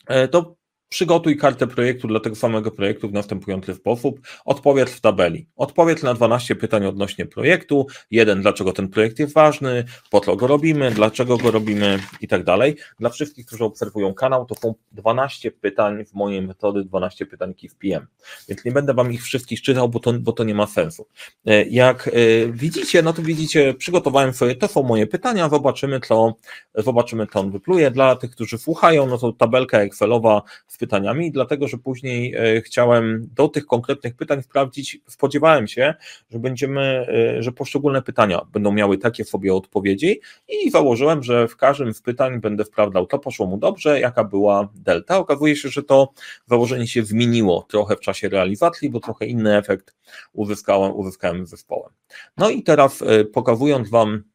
E, 0.07 0.29
to 0.29 0.57
Przygotuj 0.95 1.37
kartę 1.37 1.67
projektu 1.67 2.09
dla 2.09 2.21
tego 2.21 2.37
samego 2.37 2.71
projektu 2.71 3.09
w 3.09 3.13
następujący 3.13 3.75
sposób. 3.75 4.21
Odpowiedz 4.45 4.91
w 4.91 5.01
tabeli. 5.01 5.47
Odpowiedz 5.57 6.03
na 6.03 6.15
12 6.15 6.57
pytań 6.57 6.87
odnośnie 6.87 7.27
projektu. 7.27 7.87
Jeden, 8.11 8.43
dlaczego 8.43 8.73
ten 8.73 8.89
projekt 8.89 9.19
jest 9.19 9.35
ważny, 9.35 9.85
po 10.11 10.21
co 10.21 10.37
go 10.37 10.47
robimy, 10.47 10.91
dlaczego 10.91 11.37
go 11.37 11.51
robimy 11.51 11.99
i 12.21 12.29
tak 12.29 12.45
dalej. 12.45 12.77
Dla 13.01 13.11
wszystkich, 13.11 13.47
którzy 13.47 13.65
obserwują 13.65 14.15
kanał, 14.15 14.47
to 14.47 14.55
są 14.55 14.75
12 14.93 15.51
pytań 15.51 16.05
w 16.05 16.15
mojej 16.15 16.43
metody, 16.43 16.85
12 16.85 17.27
pytań 17.27 17.55
KIF-PM. 17.55 18.07
Więc 18.49 18.65
nie 18.65 18.73
będę 18.73 18.95
Wam 18.95 19.13
ich 19.13 19.23
wszystkich 19.23 19.63
czytał, 19.63 19.89
bo 19.89 20.01
to, 20.01 20.13
bo 20.13 20.33
to 20.33 20.45
nie 20.45 20.55
ma 20.55 20.67
sensu. 20.67 21.07
E, 21.47 21.65
jak 21.65 22.09
e, 22.09 22.13
widzicie, 22.53 23.03
no 23.03 23.13
to 23.13 23.23
widzicie, 23.23 23.75
przygotowałem 23.75 24.33
sobie, 24.33 24.55
to 24.55 24.69
są 24.69 24.83
moje 24.83 25.07
pytania, 25.07 25.49
zobaczymy, 25.49 26.01
co, 26.01 26.35
zobaczymy, 26.75 27.27
co 27.27 27.41
on 27.41 27.51
wypluje. 27.51 27.91
Dla 27.91 28.17
tych, 28.17 28.31
którzy 28.31 28.59
słuchają, 28.59 29.07
no 29.07 29.19
to 29.19 29.33
tabelka 29.33 29.79
Excelowa 29.79 30.43
z 30.67 30.84
pytaniami, 30.85 31.31
dlatego 31.31 31.69
że 31.69 31.79
później 31.79 32.35
e, 32.35 32.61
chciałem 32.61 33.29
do 33.35 33.49
tych 33.49 33.67
konkretnych 33.67 34.15
pytań 34.17 34.43
sprawdzić, 34.43 34.99
spodziewałem 35.09 35.69
się, 35.69 35.95
że 36.31 36.39
będziemy, 36.39 37.07
e, 37.39 37.43
że 37.43 37.53
poszczególne 37.53 38.03
pytania 38.03 38.41
będą 38.53 38.73
miały 38.73 38.99
takie 38.99 39.25
sobie 39.25 39.55
odpowiedzi 39.55 40.21
i 40.49 40.71
założyłem, 40.71 41.23
że 41.23 41.49
w 41.49 41.57
każdym 41.57 41.95
z 41.95 42.03
pytań 42.03 42.41
będę 42.41 42.65
sprawdzał, 42.65 43.07
to 43.07 43.19
poszło 43.19 43.47
mu 43.47 43.59
dobrze, 43.59 44.01
jaka 44.01 44.25
była 44.25 44.69
delta. 44.75 45.19
Okazuje 45.19 45.57
się, 45.57 45.69
że 45.69 45.83
to 45.83 46.13
założenie 46.47 46.87
się 46.87 47.05
zmieniło 47.05 47.67
trochę 47.69 47.97
w 47.97 48.01
czasie 48.01 48.29
realizacji, 48.29 48.91
bo 48.91 49.01
trochę 49.01 49.27
inny 49.27 49.57
efekt 49.57 49.95
uzyskałem, 50.33 50.93
uzyskałem 50.97 51.47
zespołem. 51.47 51.93
No 52.37 52.51
i 52.51 52.63
teraz 52.63 53.03
e, 53.03 53.25
pokazując 53.25 53.91
Wam 53.91 54.34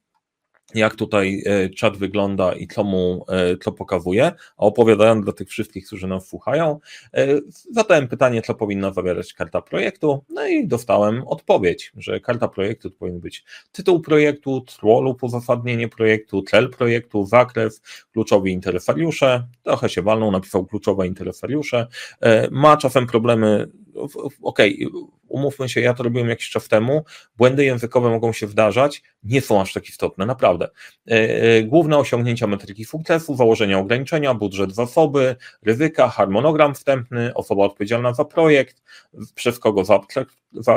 jak 0.75 0.95
tutaj 0.95 1.43
e, 1.45 1.69
czat 1.69 1.97
wygląda 1.97 2.53
i 2.53 2.67
co 2.67 2.83
mu 2.83 3.25
e, 3.29 3.57
co 3.57 3.71
pokazuje, 3.71 4.25
a 4.27 4.35
opowiadając 4.57 5.23
dla 5.23 5.33
tych 5.33 5.49
wszystkich, 5.49 5.85
którzy 5.85 6.07
nas 6.07 6.27
słuchają, 6.27 6.79
e, 7.13 7.27
zadałem 7.71 8.07
pytanie, 8.07 8.41
co 8.41 8.55
powinna 8.55 8.93
zawierać 8.93 9.33
karta 9.33 9.61
projektu, 9.61 10.23
no 10.29 10.47
i 10.47 10.67
dostałem 10.67 11.23
odpowiedź, 11.27 11.91
że 11.97 12.19
karta 12.19 12.47
projektu 12.47 12.89
to 12.89 12.97
powinien 12.97 13.21
być 13.21 13.43
tytuł 13.71 14.01
projektu, 14.01 14.61
tło 14.61 15.01
lub 15.01 15.23
uzasadnienie 15.23 15.87
projektu, 15.87 16.41
cel 16.41 16.69
projektu, 16.69 17.25
zakres, 17.25 17.81
kluczowi 18.13 18.51
interesariusze, 18.51 19.47
trochę 19.63 19.89
się 19.89 20.01
walną, 20.01 20.31
napisał 20.31 20.65
kluczowe 20.65 21.07
interesariusze, 21.07 21.87
ma 22.51 22.77
czasem 22.77 23.07
problemy 23.07 23.67
okej, 24.41 24.85
okay, 24.85 25.18
umówmy 25.39 25.69
się, 25.69 25.81
ja 25.81 25.93
to 25.93 26.03
robiłem 26.03 26.29
jakiś 26.29 26.49
czas 26.49 26.67
temu, 26.67 27.03
błędy 27.37 27.65
językowe 27.65 28.09
mogą 28.09 28.33
się 28.33 28.47
zdarzać, 28.47 29.03
nie 29.23 29.41
są 29.41 29.61
aż 29.61 29.73
tak 29.73 29.89
istotne, 29.89 30.25
naprawdę. 30.25 30.69
E, 31.07 31.11
e, 31.11 31.63
główne 31.63 31.97
osiągnięcia 31.97 32.47
metryki 32.47 32.85
sukcesu, 32.85 33.35
założenia 33.35 33.79
ograniczenia, 33.79 34.33
budżet 34.33 34.75
zasoby, 34.75 35.35
ryzyka, 35.65 36.09
harmonogram 36.09 36.75
wstępny, 36.75 37.33
osoba 37.33 37.65
odpowiedzialna 37.65 38.13
za 38.13 38.25
projekt, 38.25 38.81
przez 39.35 39.59
kogo 39.59 39.83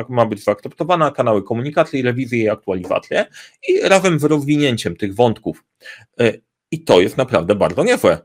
ma 0.09 0.27
być 0.27 0.45
zaakceptowana, 0.45 1.11
kanały 1.11 1.43
komunikacji, 1.43 2.03
rewizje 2.03 2.43
i 2.43 2.49
aktualizacje 2.49 3.27
i 3.69 3.81
razem 3.81 4.19
z 4.19 4.25
rozwinięciem 4.25 4.97
tych 4.97 5.15
wątków. 5.15 5.65
E, 6.21 6.33
I 6.71 6.85
to 6.85 7.01
jest 7.01 7.17
naprawdę 7.17 7.55
bardzo 7.55 7.85
niezłe 7.85 8.19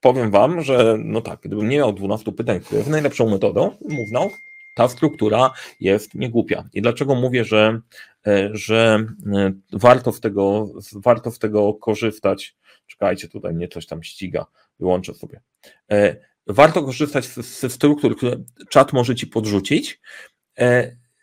powiem 0.00 0.30
Wam, 0.30 0.62
że 0.62 0.96
no 0.98 1.20
tak, 1.20 1.40
gdybym 1.40 1.68
nie 1.68 1.78
miał 1.78 1.92
12 1.92 2.32
pytań, 2.32 2.60
które 2.60 2.78
jest 2.78 2.90
najlepszą 2.90 3.30
metodą 3.30 3.76
mówną, 3.88 4.30
ta 4.80 4.88
struktura 4.88 5.50
jest 5.80 6.14
niegłupia. 6.14 6.68
I 6.72 6.82
dlaczego 6.82 7.14
mówię, 7.14 7.44
że, 7.44 7.80
e, 8.26 8.50
że 8.52 9.06
e, 9.32 9.52
warto, 9.72 10.12
z 10.12 10.20
tego, 10.20 10.68
warto 10.94 11.30
z 11.30 11.38
tego 11.38 11.74
korzystać? 11.74 12.56
Czekajcie, 12.86 13.28
tutaj 13.28 13.54
mnie 13.54 13.68
coś 13.68 13.86
tam 13.86 14.02
ściga, 14.02 14.46
wyłączę 14.78 15.14
sobie. 15.14 15.40
E, 15.90 16.16
warto 16.46 16.82
korzystać 16.82 17.26
ze 17.26 17.70
struktur, 17.70 18.16
które 18.16 18.36
czat 18.68 18.92
może 18.92 19.14
Ci 19.14 19.26
podrzucić. 19.26 20.00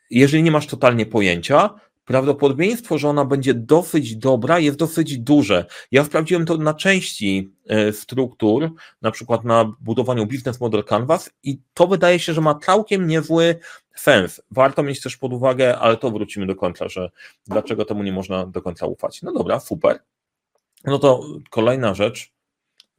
Jeżeli 0.10 0.44
nie 0.44 0.52
masz 0.52 0.68
totalnie 0.68 1.06
pojęcia, 1.06 1.70
prawdopodobieństwo, 2.08 2.98
że 2.98 3.10
ona 3.10 3.26
będzie 3.26 3.54
dosyć 3.54 4.16
dobra, 4.16 4.60
jest 4.60 4.78
dosyć 4.78 5.18
duże. 5.18 5.66
Ja 5.92 6.04
sprawdziłem 6.04 6.46
to 6.46 6.58
na 6.58 6.74
części 6.74 7.54
e, 7.68 7.94
struktur, 7.94 8.72
na 9.02 9.12
przykład 9.12 9.44
na 9.44 9.74
budowaniu 9.82 10.26
Business 10.26 10.62
Model 10.62 10.84
Canvas 10.84 11.30
i 11.44 11.60
to 11.74 11.88
wydaje 11.88 12.20
się, 12.20 12.34
że 12.34 12.42
ma 12.42 12.56
całkiem 12.56 13.08
niezły 13.08 13.60
sens. 13.96 14.42
Warto 14.52 14.84
mieć 14.84 15.02
też 15.02 15.18
pod 15.18 15.34
uwagę, 15.34 15.78
ale 15.78 15.98
to 15.98 16.12
wrócimy 16.12 16.46
do 16.46 16.56
końca, 16.56 16.90
że 16.90 17.10
dlaczego 17.48 17.86
temu 17.86 18.04
nie 18.04 18.12
można 18.12 18.46
do 18.46 18.62
końca 18.62 18.86
ufać. 18.86 19.22
No 19.22 19.34
dobra, 19.34 19.60
super. 19.60 20.00
No 20.86 21.00
to 21.00 21.24
kolejna 21.50 21.94
rzecz, 21.94 22.32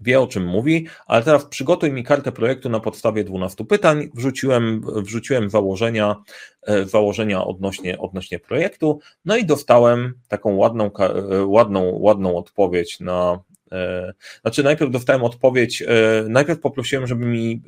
wie 0.01 0.21
o 0.21 0.27
czym 0.27 0.47
mówi, 0.47 0.87
ale 1.07 1.25
teraz 1.25 1.45
przygotuj 1.45 1.93
mi 1.93 2.05
kartę 2.05 2.33
projektu 2.33 2.69
na 2.69 2.81
podstawie 2.81 3.25
12 3.25 3.65
pytań. 3.65 4.09
Wrzuciłem, 4.15 4.83
wrzuciłem 4.97 5.51
założenia, 5.51 6.17
e, 6.63 6.85
założenia 6.85 7.45
odnośnie, 7.45 7.99
odnośnie 7.99 8.39
projektu, 8.39 9.01
no 9.25 9.37
i 9.37 9.45
dostałem 9.45 10.15
taką 10.29 10.57
ładną, 10.57 10.91
e, 10.97 11.45
ładną, 11.45 11.99
ładną 11.99 12.37
odpowiedź 12.37 13.01
na. 13.01 13.41
E, 13.73 14.13
znaczy, 14.41 14.63
najpierw 14.63 14.91
dostałem 14.91 15.25
odpowiedź, 15.25 15.85
najpierw 16.29 16.61
poprosiłem, 16.61 17.07
żeby 17.07 17.27
mi, 17.27 17.63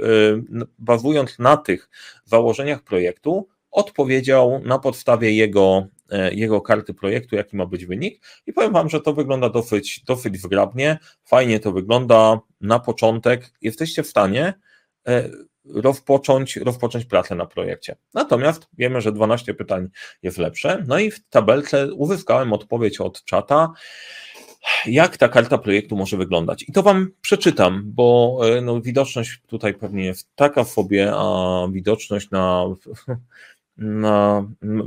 bazując 0.78 1.38
na 1.38 1.56
tych 1.56 1.88
założeniach 2.24 2.82
projektu, 2.82 3.48
odpowiedział 3.70 4.60
na 4.64 4.78
podstawie 4.78 5.34
jego 5.34 5.86
jego 6.32 6.60
karty 6.60 6.94
projektu, 6.94 7.36
jaki 7.36 7.56
ma 7.56 7.66
być 7.66 7.86
wynik. 7.86 8.22
I 8.46 8.52
powiem 8.52 8.72
Wam, 8.72 8.88
że 8.88 9.00
to 9.00 9.12
wygląda 9.12 9.48
dosyć, 9.48 10.04
dosyć 10.06 10.40
zgrabnie, 10.40 10.98
fajnie 11.24 11.60
to 11.60 11.72
wygląda. 11.72 12.40
Na 12.60 12.78
początek 12.78 13.52
jesteście 13.62 14.02
w 14.02 14.06
stanie 14.06 14.54
e, 15.08 15.30
rozpocząć, 15.74 16.56
rozpocząć 16.56 17.04
pracę 17.04 17.34
na 17.34 17.46
projekcie. 17.46 17.96
Natomiast 18.14 18.68
wiemy, 18.78 19.00
że 19.00 19.12
12 19.12 19.54
pytań 19.54 19.88
jest 20.22 20.38
lepsze. 20.38 20.84
No 20.88 20.98
i 20.98 21.10
w 21.10 21.28
tabelce 21.28 21.94
uzyskałem 21.94 22.52
odpowiedź 22.52 23.00
od 23.00 23.24
czata, 23.24 23.72
jak 24.86 25.16
ta 25.16 25.28
karta 25.28 25.58
projektu 25.58 25.96
może 25.96 26.16
wyglądać. 26.16 26.64
I 26.68 26.72
to 26.72 26.82
Wam 26.82 27.10
przeczytam, 27.20 27.82
bo 27.84 28.40
e, 28.44 28.60
no, 28.60 28.80
widoczność 28.80 29.40
tutaj 29.46 29.74
pewnie 29.74 30.04
jest 30.04 30.28
taka 30.34 30.64
sobie, 30.64 31.12
a 31.14 31.66
widoczność 31.72 32.30
na 32.30 32.64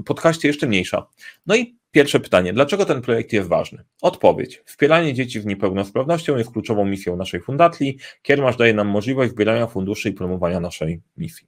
podcaście 0.06 0.48
jeszcze 0.48 0.68
mniejsza. 0.68 1.08
No 1.46 1.56
i 1.56 1.78
pierwsze 1.92 2.20
pytanie, 2.20 2.54
dlaczego 2.54 2.86
ten 2.86 3.02
projekt 3.02 3.34
jest 3.34 3.50
ważny? 3.50 3.84
Odpowiedź. 4.02 4.62
Wspieranie 4.66 5.14
dzieci 5.14 5.42
z 5.42 5.46
niepełnosprawnością 5.46 6.38
jest 6.38 6.52
kluczową 6.52 6.86
misją 6.86 7.16
naszej 7.16 7.42
fundacji. 7.42 7.98
Kiermasz 8.22 8.58
daje 8.58 8.74
nam 8.74 8.88
możliwość 8.88 9.32
zbierania 9.32 9.68
funduszy 9.68 10.10
i 10.10 10.14
promowania 10.14 10.60
naszej 10.60 11.02
misji. 11.18 11.48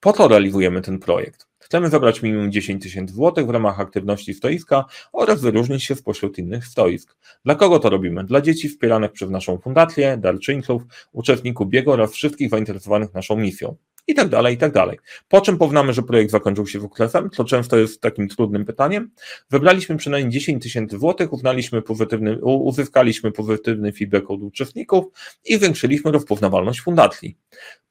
Po 0.00 0.12
co 0.12 0.28
realizujemy 0.28 0.82
ten 0.82 0.98
projekt? 0.98 1.46
Chcemy 1.58 1.88
zebrać 1.88 2.22
minimum 2.22 2.52
10 2.52 2.82
tysięcy 2.82 3.14
złotych 3.14 3.46
w 3.46 3.50
ramach 3.50 3.80
aktywności 3.80 4.34
stoiska 4.34 4.84
oraz 5.12 5.40
wyróżnić 5.40 5.84
się 5.84 5.94
spośród 5.94 6.38
innych 6.38 6.66
stoisk. 6.66 7.16
Dla 7.44 7.54
kogo 7.54 7.78
to 7.78 7.90
robimy? 7.90 8.24
Dla 8.24 8.40
dzieci 8.40 8.68
wspieranych 8.68 9.12
przez 9.12 9.30
naszą 9.30 9.58
fundację, 9.58 10.16
darczyńców, 10.16 10.82
uczestników 11.12 11.68
biegu 11.68 11.90
oraz 11.90 12.12
wszystkich 12.12 12.50
zainteresowanych 12.50 13.14
naszą 13.14 13.36
misją 13.36 13.76
i 14.06 14.14
tak 14.14 14.28
dalej, 14.28 14.54
i 14.54 14.58
tak 14.58 14.72
dalej. 14.72 14.98
Po 15.28 15.40
czym 15.40 15.58
poznamy, 15.58 15.92
że 15.92 16.02
projekt 16.02 16.30
zakończył 16.30 16.66
się 16.66 16.80
sukcesem, 16.80 17.30
co 17.30 17.44
często 17.44 17.78
jest 17.78 18.00
takim 18.00 18.28
trudnym 18.28 18.64
pytaniem. 18.64 19.10
Wybraliśmy 19.50 19.96
przynajmniej 19.96 20.32
10 20.32 20.62
tysięcy 20.62 20.98
złotych, 20.98 21.32
uznaliśmy 21.32 21.82
pozytywny, 21.82 22.44
uzyskaliśmy 22.44 23.32
pozytywny 23.32 23.92
feedback 23.92 24.30
od 24.30 24.42
uczestników 24.42 25.04
i 25.44 25.56
zwiększyliśmy 25.56 26.12
rozpoznawalność 26.12 26.80
fundacji. 26.80 27.36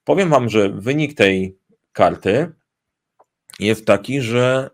Powiem 0.04 0.28
Wam, 0.30 0.48
że 0.48 0.68
wynik 0.68 1.14
tej 1.14 1.56
karty 1.92 2.52
jest 3.60 3.86
taki, 3.86 4.20
że 4.20 4.70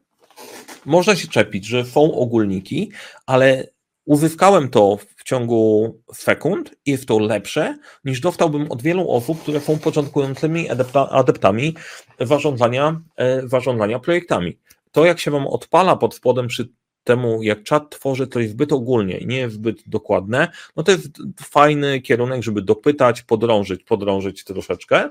można 0.87 1.16
się 1.16 1.28
czepić, 1.28 1.66
że 1.66 1.85
są 1.85 2.14
ogólniki, 2.14 2.92
ale 3.26 3.66
uzyskałem 4.09 4.69
to 4.69 4.99
w 5.17 5.25
ciągu 5.25 5.95
sekund 6.15 6.75
i 6.87 6.91
jest 6.91 7.09
to 7.09 7.19
lepsze 7.19 7.79
niż 8.05 8.21
dostałbym 8.21 8.73
od 8.73 8.83
wielu 8.83 9.11
osób, 9.11 9.43
które 9.43 9.61
są 9.61 9.79
początkującymi 9.79 10.71
adepta, 10.71 11.09
adeptami 11.09 11.75
warządzania, 12.21 13.00
e, 13.17 13.47
warządzania 13.47 13.99
projektami. 13.99 14.59
To, 14.93 15.05
jak 15.05 15.21
się 15.21 15.31
Wam 15.31 15.47
odpala 15.47 15.97
pod 15.97 16.15
spodem 16.15 16.47
przy 16.47 16.69
temu, 17.05 17.43
jak 17.43 17.62
czat 17.62 17.91
tworzy 17.91 18.27
coś 18.27 18.49
zbyt 18.49 18.73
ogólnie 18.73 19.19
i 19.19 19.27
nie 19.27 19.38
jest 19.38 19.55
zbyt 19.55 19.83
dokładne, 19.87 20.49
no 20.77 20.83
to 20.83 20.93
jest 20.93 21.09
fajny 21.43 22.00
kierunek, 22.00 22.43
żeby 22.43 22.62
dopytać, 22.62 23.23
podrążyć, 23.23 23.85
podrążyć 23.85 24.45
troszeczkę. 24.45 25.11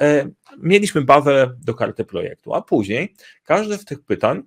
E, 0.00 0.28
mieliśmy 0.58 1.02
bawę 1.02 1.54
do 1.60 1.74
karty 1.74 2.04
projektu, 2.04 2.54
a 2.54 2.62
później 2.62 3.14
każde 3.44 3.78
z 3.78 3.84
tych 3.84 4.04
pytań 4.04 4.42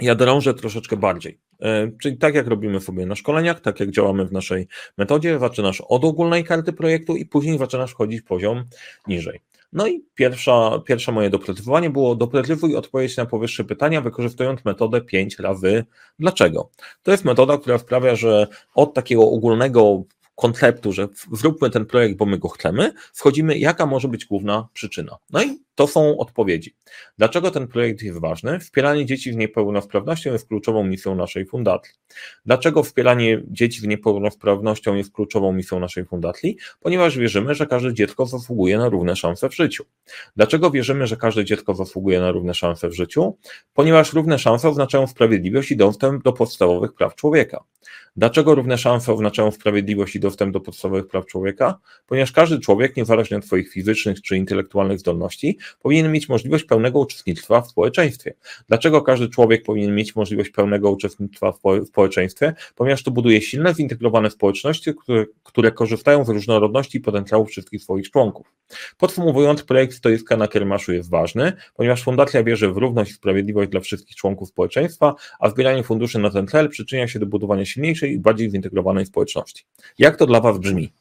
ja 0.00 0.14
drążę 0.14 0.54
troszeczkę 0.54 0.96
bardziej. 0.96 1.47
E, 1.62 1.90
czyli 2.02 2.18
tak 2.18 2.34
jak 2.34 2.46
robimy 2.46 2.80
sobie 2.80 3.06
na 3.06 3.14
szkoleniach, 3.14 3.60
tak 3.60 3.80
jak 3.80 3.90
działamy 3.90 4.24
w 4.26 4.32
naszej 4.32 4.68
metodzie, 4.98 5.38
zaczynasz 5.38 5.82
od 5.88 6.04
ogólnej 6.04 6.44
karty 6.44 6.72
projektu 6.72 7.16
i 7.16 7.26
później 7.26 7.58
zaczynasz 7.58 7.90
wchodzić 7.90 8.22
poziom 8.22 8.64
niżej. 9.06 9.40
No 9.72 9.86
i 9.86 10.04
pierwsza, 10.14 10.78
pierwsze 10.86 11.12
moje 11.12 11.30
doprecyzowanie 11.30 11.90
było 11.90 12.14
doprecyzuj 12.14 12.76
odpowiedź 12.76 13.16
na 13.16 13.26
powyższe 13.26 13.64
pytania, 13.64 14.00
wykorzystując 14.00 14.64
metodę 14.64 15.00
5 15.00 15.38
razy 15.38 15.84
dlaczego. 16.18 16.70
To 17.02 17.10
jest 17.10 17.24
metoda, 17.24 17.58
która 17.58 17.78
sprawia, 17.78 18.16
że 18.16 18.46
od 18.74 18.94
takiego 18.94 19.30
ogólnego 19.30 20.02
konceptu, 20.38 20.92
że 20.92 21.08
zróbmy 21.32 21.70
ten 21.70 21.86
projekt, 21.86 22.16
bo 22.16 22.26
my 22.26 22.38
go 22.38 22.48
chcemy, 22.48 22.92
wchodzimy, 23.12 23.58
jaka 23.58 23.86
może 23.86 24.08
być 24.08 24.24
główna 24.24 24.68
przyczyna. 24.72 25.16
No 25.30 25.42
i 25.42 25.58
to 25.74 25.86
są 25.86 26.18
odpowiedzi. 26.18 26.74
Dlaczego 27.18 27.50
ten 27.50 27.68
projekt 27.68 28.02
jest 28.02 28.20
ważny? 28.20 28.58
Wspieranie 28.58 29.06
dzieci 29.06 29.32
z 29.32 29.36
niepełnosprawnością 29.36 30.32
jest 30.32 30.48
kluczową 30.48 30.84
misją 30.84 31.14
naszej 31.14 31.46
fundacji. 31.46 31.94
Dlaczego 32.46 32.82
wspieranie 32.82 33.42
dzieci 33.46 33.80
z 33.80 33.84
niepełnosprawnością 33.84 34.94
jest 34.94 35.12
kluczową 35.12 35.52
misją 35.52 35.80
naszej 35.80 36.04
fundacji? 36.04 36.56
Ponieważ 36.80 37.18
wierzymy, 37.18 37.54
że 37.54 37.66
każde 37.66 37.94
dziecko 37.94 38.26
zasługuje 38.26 38.78
na 38.78 38.88
równe 38.88 39.16
szanse 39.16 39.48
w 39.48 39.54
życiu. 39.54 39.84
Dlaczego 40.36 40.70
wierzymy, 40.70 41.06
że 41.06 41.16
każde 41.16 41.44
dziecko 41.44 41.74
zasługuje 41.74 42.20
na 42.20 42.30
równe 42.30 42.54
szanse 42.54 42.88
w 42.88 42.94
życiu? 42.94 43.36
Ponieważ 43.74 44.12
równe 44.12 44.38
szanse 44.38 44.68
oznaczają 44.68 45.06
sprawiedliwość 45.06 45.70
i 45.70 45.76
dostęp 45.76 46.22
do 46.22 46.32
podstawowych 46.32 46.94
praw 46.94 47.14
człowieka. 47.14 47.64
Dlaczego 48.18 48.54
równe 48.54 48.78
szanse 48.78 49.12
oznaczają 49.12 49.50
sprawiedliwość 49.50 50.16
i 50.16 50.20
dostęp 50.20 50.52
do 50.52 50.60
podstawowych 50.60 51.08
praw 51.08 51.26
człowieka? 51.26 51.78
Ponieważ 52.06 52.32
każdy 52.32 52.60
człowiek, 52.60 52.96
niezależnie 52.96 53.36
od 53.36 53.44
swoich 53.44 53.72
fizycznych 53.72 54.22
czy 54.22 54.36
intelektualnych 54.36 54.98
zdolności, 54.98 55.58
powinien 55.82 56.12
mieć 56.12 56.28
możliwość 56.28 56.64
pełnego 56.64 56.98
uczestnictwa 56.98 57.60
w 57.60 57.68
społeczeństwie. 57.68 58.34
Dlaczego 58.68 59.02
każdy 59.02 59.28
człowiek 59.28 59.62
powinien 59.62 59.94
mieć 59.94 60.16
możliwość 60.16 60.50
pełnego 60.50 60.90
uczestnictwa 60.90 61.52
w 61.52 61.86
społeczeństwie? 61.86 62.54
Ponieważ 62.74 63.02
to 63.02 63.10
buduje 63.10 63.40
silne, 63.40 63.74
zintegrowane 63.74 64.30
społeczności, 64.30 64.94
które, 64.94 65.26
które 65.42 65.72
korzystają 65.72 66.24
z 66.24 66.28
różnorodności 66.28 66.98
i 66.98 67.00
potencjału 67.00 67.46
wszystkich 67.46 67.82
swoich 67.82 68.10
członków. 68.10 68.52
Podsumowując, 68.96 69.62
projekt 69.62 69.94
stoiska 69.94 70.36
na 70.36 70.48
Kiermaszu 70.48 70.92
jest 70.92 71.10
ważny, 71.10 71.52
ponieważ 71.74 72.02
Fundacja 72.02 72.44
wierzy 72.44 72.68
w 72.72 72.76
równość 72.76 73.10
i 73.10 73.14
sprawiedliwość 73.14 73.70
dla 73.70 73.80
wszystkich 73.80 74.16
członków 74.16 74.48
społeczeństwa, 74.48 75.14
a 75.40 75.50
zbieranie 75.50 75.82
funduszy 75.82 76.18
na 76.18 76.30
ten 76.30 76.46
cel 76.46 76.68
przyczynia 76.68 77.08
się 77.08 77.18
do 77.18 77.26
budowania 77.26 77.64
silniejszej 77.64 78.07
i 78.12 78.18
bardziej 78.18 78.50
zintegrowanej 78.50 79.06
społeczności. 79.06 79.64
Jak 79.98 80.16
to 80.16 80.26
dla 80.26 80.40
Was 80.40 80.58
brzmi? 80.58 80.92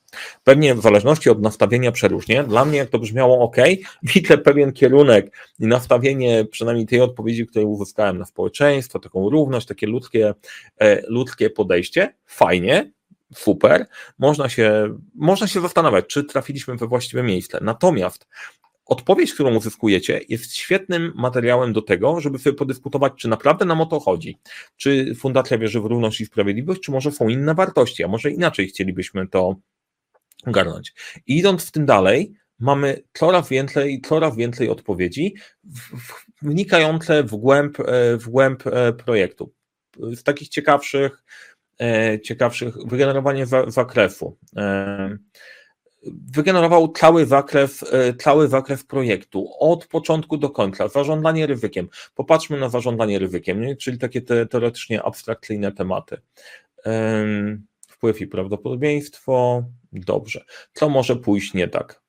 Pewnie 0.43 0.75
w 0.75 0.81
zależności 0.81 1.29
od 1.29 1.41
nastawienia 1.41 1.91
przeróżnie. 1.91 2.43
Dla 2.43 2.65
mnie, 2.65 2.77
jak 2.77 2.89
to 2.89 2.99
brzmiało 2.99 3.39
ok, 3.39 3.57
widzę 4.03 4.37
pewien 4.37 4.73
kierunek 4.73 5.37
i 5.59 5.67
nastawienie 5.67 6.45
przynajmniej 6.45 6.87
tej 6.87 7.01
odpowiedzi, 7.01 7.47
której 7.47 7.65
uzyskałem 7.65 8.17
na 8.17 8.25
społeczeństwo, 8.25 8.99
taką 8.99 9.29
równość, 9.29 9.67
takie 9.67 9.87
ludzkie, 9.87 10.33
e, 10.79 11.01
ludzkie 11.07 11.49
podejście. 11.49 12.13
Fajnie, 12.25 12.91
super. 13.33 13.85
Można 14.19 14.49
się, 14.49 14.97
można 15.15 15.47
się 15.47 15.61
zastanawiać, 15.61 16.05
czy 16.07 16.23
trafiliśmy 16.23 16.75
we 16.75 16.87
właściwe 16.87 17.23
miejsce. 17.23 17.59
Natomiast 17.61 18.27
odpowiedź, 18.87 19.33
którą 19.33 19.55
uzyskujecie, 19.55 20.21
jest 20.29 20.55
świetnym 20.55 21.13
materiałem 21.15 21.73
do 21.73 21.81
tego, 21.81 22.21
żeby 22.21 22.39
sobie 22.39 22.55
podyskutować, 22.55 23.13
czy 23.17 23.27
naprawdę 23.27 23.65
nam 23.65 23.81
o 23.81 23.85
to 23.85 23.99
chodzi. 23.99 24.37
Czy 24.77 25.15
Fundacja 25.15 25.57
wierzy 25.57 25.81
w 25.81 25.85
równość 25.85 26.21
i 26.21 26.25
sprawiedliwość, 26.25 26.81
czy 26.81 26.91
może 26.91 27.11
są 27.11 27.27
inne 27.27 27.55
wartości, 27.55 28.03
a 28.03 28.07
może 28.07 28.31
inaczej 28.31 28.67
chcielibyśmy 28.67 29.27
to 29.27 29.55
ogarnąć. 30.45 30.93
I 31.27 31.37
idąc 31.37 31.65
w 31.65 31.71
tym 31.71 31.85
dalej, 31.85 32.33
mamy 32.59 33.03
coraz 33.13 33.49
więcej, 33.49 34.01
coraz 34.01 34.35
więcej 34.35 34.69
odpowiedzi 34.69 35.35
wnikające 36.41 37.23
w 37.23 37.35
głęb, 37.35 37.79
e, 37.79 38.17
w 38.17 38.29
głęb 38.29 38.67
e, 38.67 38.93
projektu. 38.93 39.53
Z 39.97 40.23
takich 40.23 40.49
ciekawszych, 40.49 41.23
e, 41.81 42.19
ciekawszych 42.19 42.75
wygenerowanie 42.85 43.45
zakresu. 43.67 44.37
Wygenerował 46.33 46.87
cały 46.87 47.25
zakres, 47.25 47.85
cały 48.19 48.47
zakres 48.47 48.83
projektu 48.83 49.49
od 49.59 49.87
początku 49.87 50.37
do 50.37 50.49
końca. 50.49 50.87
Zarządzanie 50.87 51.47
ryzykiem. 51.47 51.89
Popatrzmy 52.15 52.59
na 52.59 52.69
zarządzanie 52.69 53.19
ryzykiem, 53.19 53.61
nie? 53.61 53.75
czyli 53.75 53.97
takie 53.97 54.21
te, 54.21 54.45
teoretycznie 54.45 55.03
abstrakcyjne 55.03 55.71
tematy. 55.71 56.17
Wpływ 57.87 58.21
i 58.21 58.27
prawdopodobieństwo, 58.27 59.63
Dobrze. 59.91 60.45
Co 60.73 60.89
może 60.89 61.15
pójść 61.15 61.53
nie 61.53 61.67
tak? 61.67 62.01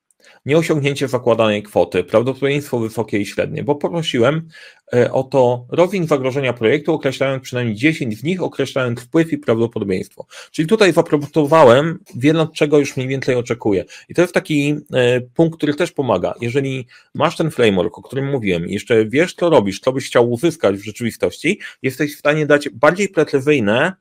Nieosiągnięcie 0.46 1.08
zakładanej 1.08 1.62
kwoty, 1.62 2.04
prawdopodobieństwo 2.04 2.78
wysokie 2.78 3.18
i 3.18 3.26
średnie, 3.26 3.64
bo 3.64 3.74
poprosiłem 3.74 4.48
e, 4.94 5.12
o 5.12 5.22
to 5.22 5.66
rozwin 5.68 6.06
zagrożenia 6.06 6.52
projektu, 6.52 6.94
określając 6.94 7.42
przynajmniej 7.42 7.76
10 7.76 8.18
z 8.18 8.22
nich, 8.22 8.42
określając 8.42 9.00
wpływ 9.00 9.32
i 9.32 9.38
prawdopodobieństwo. 9.38 10.26
Czyli 10.50 10.68
tutaj 10.68 10.92
zaproponowałem 10.92 11.98
wiele, 12.16 12.46
czego 12.54 12.78
już 12.78 12.96
mniej 12.96 13.08
więcej 13.08 13.34
oczekuję. 13.34 13.84
I 14.08 14.14
to 14.14 14.22
jest 14.22 14.34
taki 14.34 14.76
e, 14.92 15.20
punkt, 15.20 15.56
który 15.56 15.74
też 15.74 15.92
pomaga. 15.92 16.34
Jeżeli 16.40 16.86
masz 17.14 17.36
ten 17.36 17.50
framework, 17.50 17.98
o 17.98 18.02
którym 18.02 18.30
mówiłem, 18.30 18.68
jeszcze 18.68 19.06
wiesz, 19.06 19.34
co 19.34 19.50
robisz, 19.50 19.80
co 19.80 19.92
byś 19.92 20.06
chciał 20.06 20.30
uzyskać 20.30 20.76
w 20.76 20.84
rzeczywistości, 20.84 21.60
jesteś 21.82 22.16
w 22.16 22.18
stanie 22.18 22.46
dać 22.46 22.68
bardziej 22.68 23.08
precyzyjne 23.08 23.92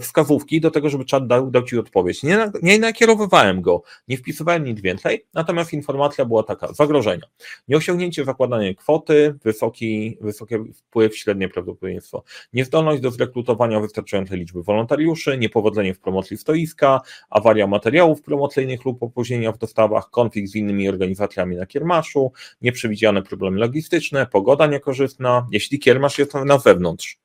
wskazówki 0.00 0.60
do 0.60 0.70
tego, 0.70 0.88
żeby 0.88 1.04
czat 1.04 1.26
dał, 1.26 1.50
dał 1.50 1.62
Ci 1.62 1.78
odpowiedź. 1.78 2.22
Nie, 2.22 2.50
nie 2.62 2.78
nakierowywałem 2.78 3.60
go, 3.60 3.82
nie 4.08 4.16
wpisywałem 4.16 4.64
nic 4.64 4.80
więcej, 4.80 5.26
natomiast 5.34 5.72
informacja 5.72 6.24
była 6.24 6.42
taka, 6.42 6.72
zagrożenia. 6.72 7.26
Nieosiągnięcie 7.68 8.24
zakładania 8.24 8.74
kwoty, 8.74 9.34
wysoki, 9.44 10.18
wysoki 10.20 10.54
wpływ, 10.74 11.16
średnie 11.16 11.48
prawdopodobieństwo. 11.48 12.24
Niezdolność 12.52 13.02
do 13.02 13.10
zrekrutowania 13.10 13.80
wystarczającej 13.80 14.38
liczby 14.38 14.62
wolontariuszy, 14.62 15.38
niepowodzenie 15.38 15.94
w 15.94 16.00
promocji 16.00 16.38
stoiska, 16.38 17.00
awaria 17.30 17.66
materiałów 17.66 18.22
promocyjnych 18.22 18.84
lub 18.84 19.02
opóźnienia 19.02 19.52
w 19.52 19.58
dostawach, 19.58 20.10
konflikt 20.10 20.50
z 20.50 20.54
innymi 20.54 20.88
organizacjami 20.88 21.56
na 21.56 21.66
kiermaszu, 21.66 22.32
nieprzewidziane 22.62 23.22
problemy 23.22 23.58
logistyczne, 23.58 24.26
pogoda 24.26 24.66
niekorzystna, 24.66 25.46
jeśli 25.52 25.78
kiermasz 25.78 26.18
jest 26.18 26.34
na 26.34 26.58
zewnątrz. 26.58 27.18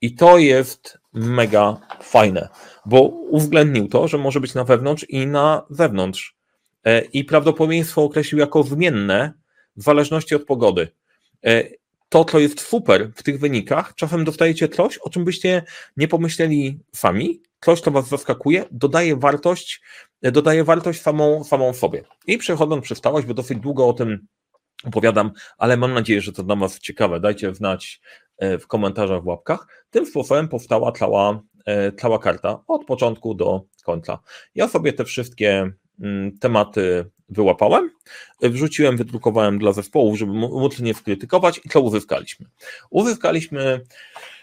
I 0.00 0.14
to 0.14 0.38
jest 0.38 1.03
mega 1.14 1.76
fajne, 2.02 2.48
bo 2.86 3.02
uwzględnił 3.02 3.88
to, 3.88 4.08
że 4.08 4.18
może 4.18 4.40
być 4.40 4.54
na 4.54 4.64
wewnątrz 4.64 5.06
i 5.08 5.26
na 5.26 5.66
zewnątrz. 5.70 6.36
E, 6.84 7.00
I 7.00 7.24
prawdopodobieństwo 7.24 8.04
określił 8.04 8.38
jako 8.38 8.62
zmienne 8.62 9.32
w 9.76 9.82
zależności 9.82 10.34
od 10.34 10.44
pogody. 10.44 10.88
E, 11.44 11.64
to, 12.08 12.24
co 12.24 12.38
jest 12.38 12.60
super 12.60 13.12
w 13.16 13.22
tych 13.22 13.40
wynikach, 13.40 13.94
czasem 13.94 14.24
dostajecie 14.24 14.68
coś, 14.68 14.98
o 14.98 15.10
czym 15.10 15.24
byście 15.24 15.62
nie 15.96 16.08
pomyśleli 16.08 16.80
sami, 16.92 17.42
coś, 17.60 17.80
co 17.80 17.90
was 17.90 18.08
zaskakuje, 18.08 18.64
dodaje 18.70 19.16
wartość, 19.16 19.82
e, 20.22 20.32
dodaje 20.32 20.64
wartość 20.64 21.00
samą, 21.00 21.44
samą 21.44 21.74
sobie. 21.74 22.04
I 22.26 22.38
przechodząc 22.38 22.84
przez 22.84 23.00
całość, 23.00 23.26
bo 23.26 23.34
dosyć 23.34 23.58
długo 23.58 23.88
o 23.88 23.92
tym 23.92 24.26
opowiadam, 24.84 25.32
ale 25.58 25.76
mam 25.76 25.94
nadzieję, 25.94 26.20
że 26.20 26.32
to 26.32 26.42
dla 26.42 26.56
Was 26.56 26.78
ciekawe. 26.78 27.20
Dajcie 27.20 27.54
znać 27.54 28.00
w 28.60 28.66
komentarzach, 28.66 29.22
w 29.22 29.26
łapkach. 29.26 29.84
Tym 29.90 30.06
sposobem 30.06 30.48
powstała 30.48 30.92
cała, 30.92 31.40
e, 31.66 31.92
cała 31.92 32.18
karta 32.18 32.60
od 32.66 32.84
początku 32.84 33.34
do 33.34 33.62
końca. 33.84 34.18
Ja 34.54 34.68
sobie 34.68 34.92
te 34.92 35.04
wszystkie 35.04 35.72
mm, 36.00 36.38
tematy 36.38 37.10
wyłapałem, 37.28 37.90
wrzuciłem, 38.42 38.96
wydrukowałem 38.96 39.58
dla 39.58 39.72
zespołów, 39.72 40.18
żeby 40.18 40.32
móc 40.32 40.80
nie 40.80 40.94
skrytykować 40.94 41.60
i 41.64 41.68
co 41.68 41.80
uzyskaliśmy? 41.80 42.46
Uzyskaliśmy 42.90 43.80
E, 43.80 44.33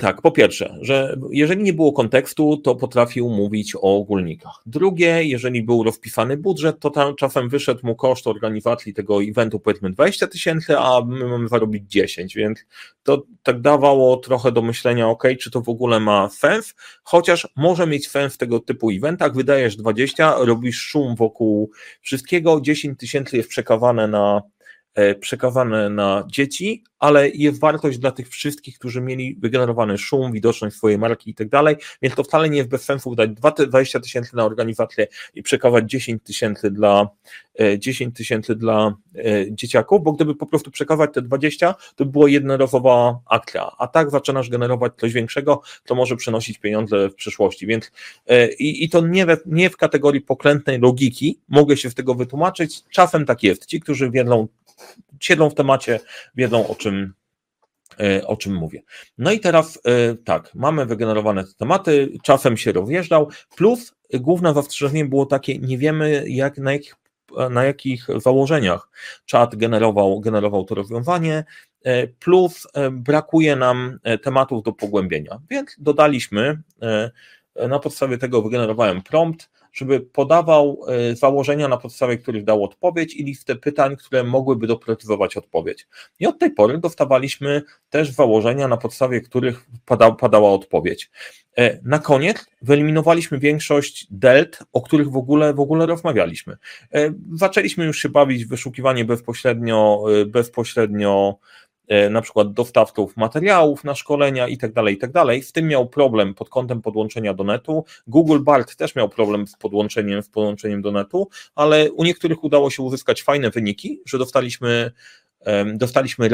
tak, 0.00 0.22
po 0.22 0.30
pierwsze, 0.30 0.78
że 0.80 1.16
jeżeli 1.30 1.62
nie 1.62 1.72
było 1.72 1.92
kontekstu, 1.92 2.56
to 2.56 2.74
potrafił 2.74 3.28
mówić 3.28 3.74
o 3.76 3.96
ogólnikach. 3.96 4.62
Drugie, 4.66 5.24
jeżeli 5.24 5.62
był 5.62 5.82
rozpisany 5.82 6.36
budżet, 6.36 6.78
to 6.80 6.90
tam 6.90 7.16
czasem 7.16 7.48
wyszedł 7.48 7.86
mu 7.86 7.96
koszt 7.96 8.26
organizacji 8.26 8.94
tego 8.94 9.22
eventu 9.22 9.60
powiedzmy 9.60 9.90
20 9.90 10.26
tysięcy, 10.26 10.78
a 10.78 11.00
my 11.06 11.28
mamy 11.28 11.48
zarobić 11.48 11.90
10, 11.90 12.34
więc 12.34 12.64
to 13.02 13.22
tak 13.42 13.60
dawało 13.60 14.16
trochę 14.16 14.52
do 14.52 14.62
myślenia, 14.62 15.08
ok, 15.08 15.24
czy 15.40 15.50
to 15.50 15.60
w 15.60 15.68
ogóle 15.68 16.00
ma 16.00 16.28
sens, 16.28 16.74
chociaż 17.02 17.48
może 17.56 17.86
mieć 17.86 18.08
sens 18.08 18.34
w 18.34 18.38
tego 18.38 18.60
typu 18.60 18.90
eventach, 18.90 19.34
wydajesz 19.34 19.76
20, 19.76 20.34
robisz 20.38 20.78
szum 20.78 21.16
wokół 21.16 21.70
wszystkiego, 22.00 22.60
10 22.60 22.98
tysięcy 22.98 23.36
jest 23.36 23.48
przekawane 23.48 24.08
na 24.08 24.42
e, 24.94 25.14
przekazane 25.14 25.90
na 25.90 26.24
dzieci, 26.26 26.84
ale 26.98 27.28
jest 27.28 27.60
wartość 27.60 27.98
dla 27.98 28.10
tych 28.10 28.28
wszystkich, 28.28 28.78
którzy 28.78 29.00
mieli 29.00 29.36
wygenerowany 29.40 29.98
szum, 29.98 30.32
widoczność 30.32 30.76
swojej 30.76 30.98
marki 30.98 31.30
i 31.30 31.34
tak 31.34 31.48
dalej, 31.48 31.76
więc 32.02 32.14
to 32.14 32.24
wcale 32.24 32.50
nie 32.50 32.56
jest 32.58 32.70
bez 32.70 32.84
sensu 32.84 33.14
dać 33.14 33.30
20 33.68 34.00
tysięcy 34.00 34.36
na 34.36 34.44
organizację 34.44 35.06
i 35.34 35.42
przekazać 35.42 35.90
10 35.90 36.22
tysięcy 36.22 36.70
dla 36.70 37.08
10 37.78 38.16
tysięcy 38.16 38.54
dla 38.54 38.94
dzieciaków, 39.50 40.02
bo 40.02 40.12
gdyby 40.12 40.34
po 40.34 40.46
prostu 40.46 40.70
przekazać 40.70 41.10
te 41.14 41.22
20, 41.22 41.74
to 41.96 42.04
by 42.04 42.10
była 42.10 42.28
jednorazowa 42.28 43.18
akcja, 43.26 43.70
a 43.78 43.86
tak 43.86 44.10
zaczynasz 44.10 44.50
generować 44.50 44.92
coś 44.96 45.12
większego, 45.12 45.62
to 45.84 45.94
może 45.94 46.16
przynosić 46.16 46.58
pieniądze 46.58 47.08
w 47.08 47.14
przyszłości, 47.14 47.66
więc 47.66 47.90
i, 48.58 48.84
i 48.84 48.88
to 48.88 49.00
nie, 49.00 49.26
nie 49.46 49.70
w 49.70 49.76
kategorii 49.76 50.20
pokrętnej 50.20 50.78
logiki, 50.78 51.38
mogę 51.48 51.76
się 51.76 51.90
z 51.90 51.94
tego 51.94 52.14
wytłumaczyć, 52.14 52.82
czasem 52.90 53.26
tak 53.26 53.42
jest, 53.42 53.66
ci, 53.66 53.80
którzy 53.80 54.10
wiedzą, 54.10 54.48
siedzą 55.20 55.50
w 55.50 55.54
temacie, 55.54 56.00
wiedzą 56.34 56.68
o 56.68 56.74
czym, 56.74 57.14
e, 58.00 58.26
o 58.26 58.36
czym 58.36 58.54
mówię. 58.54 58.82
No 59.18 59.32
i 59.32 59.40
teraz 59.40 59.80
e, 59.84 60.14
tak, 60.14 60.54
mamy 60.54 60.86
wygenerowane 60.86 61.44
te 61.44 61.54
tematy, 61.58 62.12
czasem 62.22 62.56
się 62.56 62.72
rozjeżdżał, 62.72 63.28
plus 63.56 63.94
główne 64.14 64.54
zastrzeżenie 64.54 65.04
było 65.04 65.26
takie, 65.26 65.58
nie 65.58 65.78
wiemy 65.78 66.24
jak, 66.28 66.58
na 66.58 66.72
jakich 66.72 66.96
na 67.50 67.64
jakich 67.64 68.06
założeniach 68.16 68.88
czat 69.24 69.56
generował, 69.56 70.20
generował 70.20 70.64
to 70.64 70.74
rozwiązanie, 70.74 71.44
e, 71.84 72.06
plus 72.06 72.66
brakuje 72.92 73.56
nam 73.56 73.98
tematów 74.22 74.62
do 74.62 74.72
pogłębienia, 74.72 75.40
więc 75.50 75.76
dodaliśmy, 75.78 76.62
na 77.68 77.78
podstawie 77.78 78.18
tego 78.18 78.42
wygenerowałem 78.42 79.02
prompt, 79.02 79.50
żeby 79.72 80.00
podawał 80.00 80.80
e, 80.88 81.16
założenia, 81.16 81.68
na 81.68 81.76
podstawie 81.76 82.18
których 82.18 82.44
dał 82.44 82.64
odpowiedź 82.64 83.14
i 83.14 83.24
listę 83.24 83.56
pytań, 83.56 83.96
które 83.96 84.24
mogłyby 84.24 84.66
doprecyzować 84.66 85.36
odpowiedź. 85.36 85.86
I 86.20 86.26
od 86.26 86.38
tej 86.38 86.50
pory 86.50 86.78
dostawaliśmy 86.78 87.62
też 87.90 88.10
założenia, 88.10 88.68
na 88.68 88.76
podstawie 88.76 89.20
których 89.20 89.66
pada, 89.84 90.10
padała 90.10 90.50
odpowiedź. 90.50 91.10
E, 91.56 91.80
na 91.82 91.98
koniec 91.98 92.46
wyeliminowaliśmy 92.62 93.38
większość 93.38 94.06
delt, 94.10 94.58
o 94.72 94.82
których 94.82 95.10
w 95.10 95.16
ogóle, 95.16 95.54
w 95.54 95.60
ogóle 95.60 95.86
rozmawialiśmy. 95.86 96.56
E, 96.94 97.12
zaczęliśmy 97.32 97.84
już 97.84 97.98
się 97.98 98.08
bawić 98.08 98.44
w 98.44 98.48
wyszukiwanie 98.48 99.04
bezpośrednio, 99.04 100.04
bezpośrednio 100.26 101.38
na 102.10 102.22
przykład 102.22 102.52
dostawców 102.52 103.16
materiałów 103.16 103.84
na 103.84 103.94
szkolenia 103.94 104.48
i 104.48 104.56
dalej, 104.56 104.94
i 104.94 104.98
tak 104.98 105.12
dalej. 105.12 105.42
Z 105.42 105.52
tym 105.52 105.68
miał 105.68 105.88
problem 105.88 106.34
pod 106.34 106.48
kątem 106.48 106.82
podłączenia 106.82 107.34
do 107.34 107.44
netu. 107.44 107.84
Google 108.06 108.38
Bart 108.40 108.76
też 108.76 108.94
miał 108.94 109.08
problem 109.08 109.46
z 109.46 109.56
podłączeniem, 109.56 110.22
z 110.22 110.28
podłączeniem 110.28 110.82
do 110.82 110.92
netu, 110.92 111.28
ale 111.54 111.92
u 111.92 112.04
niektórych 112.04 112.44
udało 112.44 112.70
się 112.70 112.82
uzyskać 112.82 113.22
fajne 113.22 113.50
wyniki, 113.50 114.00
że 114.06 114.18
dostaliśmy, 114.18 114.90
dostaliśmy 115.74 116.28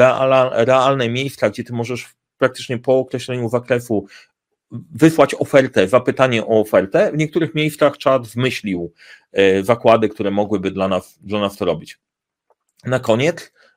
realne 0.53 1.09
miejsca, 1.09 1.51
gdzie 1.51 1.65
ty 1.65 1.73
możesz 1.73 2.07
praktycznie 2.39 2.79
po 2.79 2.99
określeniu 2.99 3.49
zakresu 3.49 4.07
wysłać 4.93 5.35
ofertę, 5.35 5.89
zapytanie 5.89 6.47
o 6.47 6.61
ofertę. 6.61 7.13
W 7.13 7.17
niektórych 7.17 7.55
miejscach 7.55 7.99
czat 7.99 8.27
wymyślił 8.27 8.93
e, 9.33 9.63
zakłady, 9.63 10.09
które 10.09 10.31
mogłyby 10.31 10.71
dla 10.71 10.89
nas, 10.89 11.19
dla 11.23 11.41
nas 11.41 11.57
to 11.57 11.65
robić. 11.65 11.99
Na 12.85 13.01
koniec 13.01 13.53
E, 13.53 13.68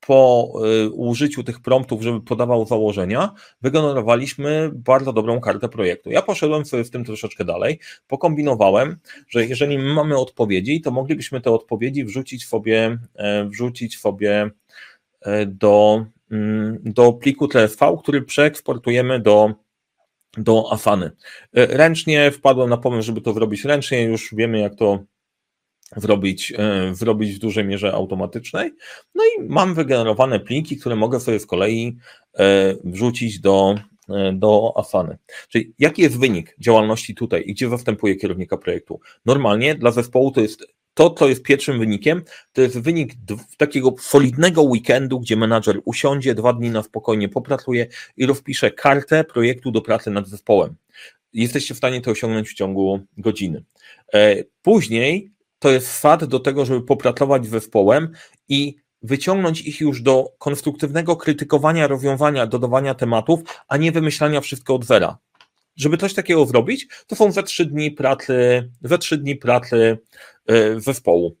po 0.00 0.52
e, 0.84 0.88
użyciu 0.88 1.44
tych 1.44 1.60
promptów, 1.60 2.02
żeby 2.02 2.20
podawał 2.20 2.66
założenia, 2.66 3.34
wygenerowaliśmy 3.62 4.70
bardzo 4.74 5.12
dobrą 5.12 5.40
kartę 5.40 5.68
projektu. 5.68 6.10
Ja 6.10 6.22
poszedłem 6.22 6.64
sobie 6.64 6.84
w 6.84 6.90
tym 6.90 7.04
troszeczkę 7.04 7.44
dalej, 7.44 7.78
pokombinowałem, 8.06 8.96
że 9.28 9.46
jeżeli 9.46 9.78
mamy 9.78 10.16
odpowiedzi, 10.16 10.80
to 10.80 10.90
moglibyśmy 10.90 11.40
te 11.40 11.50
odpowiedzi 11.50 12.04
wrzucić 12.04 12.46
sobie, 12.46 12.98
e, 13.14 13.44
wrzucić 13.44 13.98
sobie 13.98 14.50
do, 15.46 16.06
mm, 16.30 16.78
do 16.84 17.12
pliku 17.12 17.48
TSV, 17.48 17.96
który 18.02 18.22
przeeksportujemy 18.22 19.20
do 19.20 19.54
do 20.36 20.72
Afany. 20.72 21.10
Ręcznie 21.52 22.30
wpadłem 22.30 22.70
na 22.70 22.76
pomysł, 22.76 23.06
żeby 23.06 23.20
to 23.20 23.32
zrobić 23.32 23.64
ręcznie, 23.64 24.02
już 24.02 24.34
wiemy 24.34 24.58
jak 24.58 24.74
to 24.74 25.04
zrobić, 25.96 26.52
e, 26.58 26.94
zrobić 26.94 27.34
w 27.34 27.38
dużej 27.38 27.64
mierze 27.64 27.92
automatycznej. 27.92 28.72
No 29.14 29.24
i 29.24 29.42
mam 29.42 29.74
wygenerowane 29.74 30.40
pliki, 30.40 30.76
które 30.76 30.96
mogę 30.96 31.20
sobie 31.20 31.40
z 31.40 31.46
kolei 31.46 31.96
e, 32.38 32.74
wrzucić 32.84 33.40
do, 33.40 33.74
e, 34.08 34.32
do 34.32 34.72
Asany. 34.76 35.18
Czyli 35.48 35.74
jaki 35.78 36.02
jest 36.02 36.18
wynik 36.18 36.56
działalności 36.58 37.14
tutaj 37.14 37.42
i 37.46 37.54
gdzie 37.54 37.68
zastępuje 37.68 38.16
kierownika 38.16 38.56
projektu? 38.56 39.00
Normalnie 39.26 39.74
dla 39.74 39.90
zespołu 39.90 40.30
to 40.30 40.40
jest 40.40 40.66
to, 40.94 41.10
co 41.10 41.28
jest 41.28 41.42
pierwszym 41.42 41.78
wynikiem, 41.78 42.22
to 42.52 42.62
jest 42.62 42.80
wynik 42.80 43.12
takiego 43.56 43.94
solidnego 44.00 44.62
weekendu, 44.62 45.20
gdzie 45.20 45.36
menadżer 45.36 45.80
usiądzie, 45.84 46.34
dwa 46.34 46.52
dni 46.52 46.70
na 46.70 46.82
spokojnie 46.82 47.28
popracuje 47.28 47.86
i 48.16 48.26
rozpisze 48.26 48.70
kartę 48.70 49.24
projektu 49.24 49.70
do 49.70 49.82
pracy 49.82 50.10
nad 50.10 50.28
zespołem. 50.28 50.74
Jesteście 51.32 51.74
w 51.74 51.76
stanie 51.76 52.00
to 52.00 52.10
osiągnąć 52.10 52.48
w 52.48 52.54
ciągu 52.54 53.00
godziny. 53.16 53.64
Później 54.62 55.30
to 55.58 55.70
jest 55.70 56.00
fat 56.00 56.24
do 56.24 56.40
tego, 56.40 56.64
żeby 56.64 56.82
popracować 56.82 57.46
z 57.46 57.50
zespołem 57.50 58.12
i 58.48 58.76
wyciągnąć 59.02 59.60
ich 59.60 59.80
już 59.80 60.02
do 60.02 60.32
konstruktywnego 60.38 61.16
krytykowania, 61.16 61.86
rozwiązywania, 61.86 62.46
dodawania 62.46 62.94
tematów, 62.94 63.40
a 63.68 63.76
nie 63.76 63.92
wymyślania 63.92 64.40
wszystko 64.40 64.74
od 64.74 64.84
zera. 64.84 65.18
Żeby 65.76 65.96
coś 65.96 66.14
takiego 66.14 66.46
zrobić, 66.46 66.88
to 67.06 67.16
są 67.16 67.32
ze 67.32 67.42
trzy 67.42 67.66
dni 67.66 67.90
pracy, 67.90 68.68
ze 68.82 68.98
trzy 68.98 69.16
dni 69.16 69.36
pracy 69.36 69.98
e, 70.46 70.80
zespołu. 70.80 71.36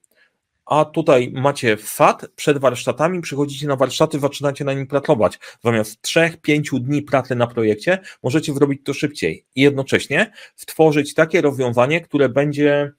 A 0.66 0.84
tutaj 0.84 1.32
macie 1.34 1.76
FAT 1.76 2.26
przed 2.36 2.58
warsztatami, 2.58 3.20
przychodzicie 3.20 3.66
na 3.66 3.76
warsztaty, 3.76 4.18
zaczynacie 4.18 4.64
na 4.64 4.72
nim 4.72 4.86
pracować. 4.86 5.38
Zamiast 5.64 6.02
trzech, 6.02 6.40
pięciu 6.40 6.78
dni 6.78 7.02
pracy 7.02 7.34
na 7.34 7.46
projekcie, 7.46 7.98
możecie 8.22 8.54
zrobić 8.54 8.80
to 8.84 8.94
szybciej 8.94 9.44
i 9.54 9.60
jednocześnie 9.60 10.32
stworzyć 10.56 11.14
takie 11.14 11.40
rozwiązanie, 11.40 12.00
które 12.00 12.28
będzie 12.28 12.92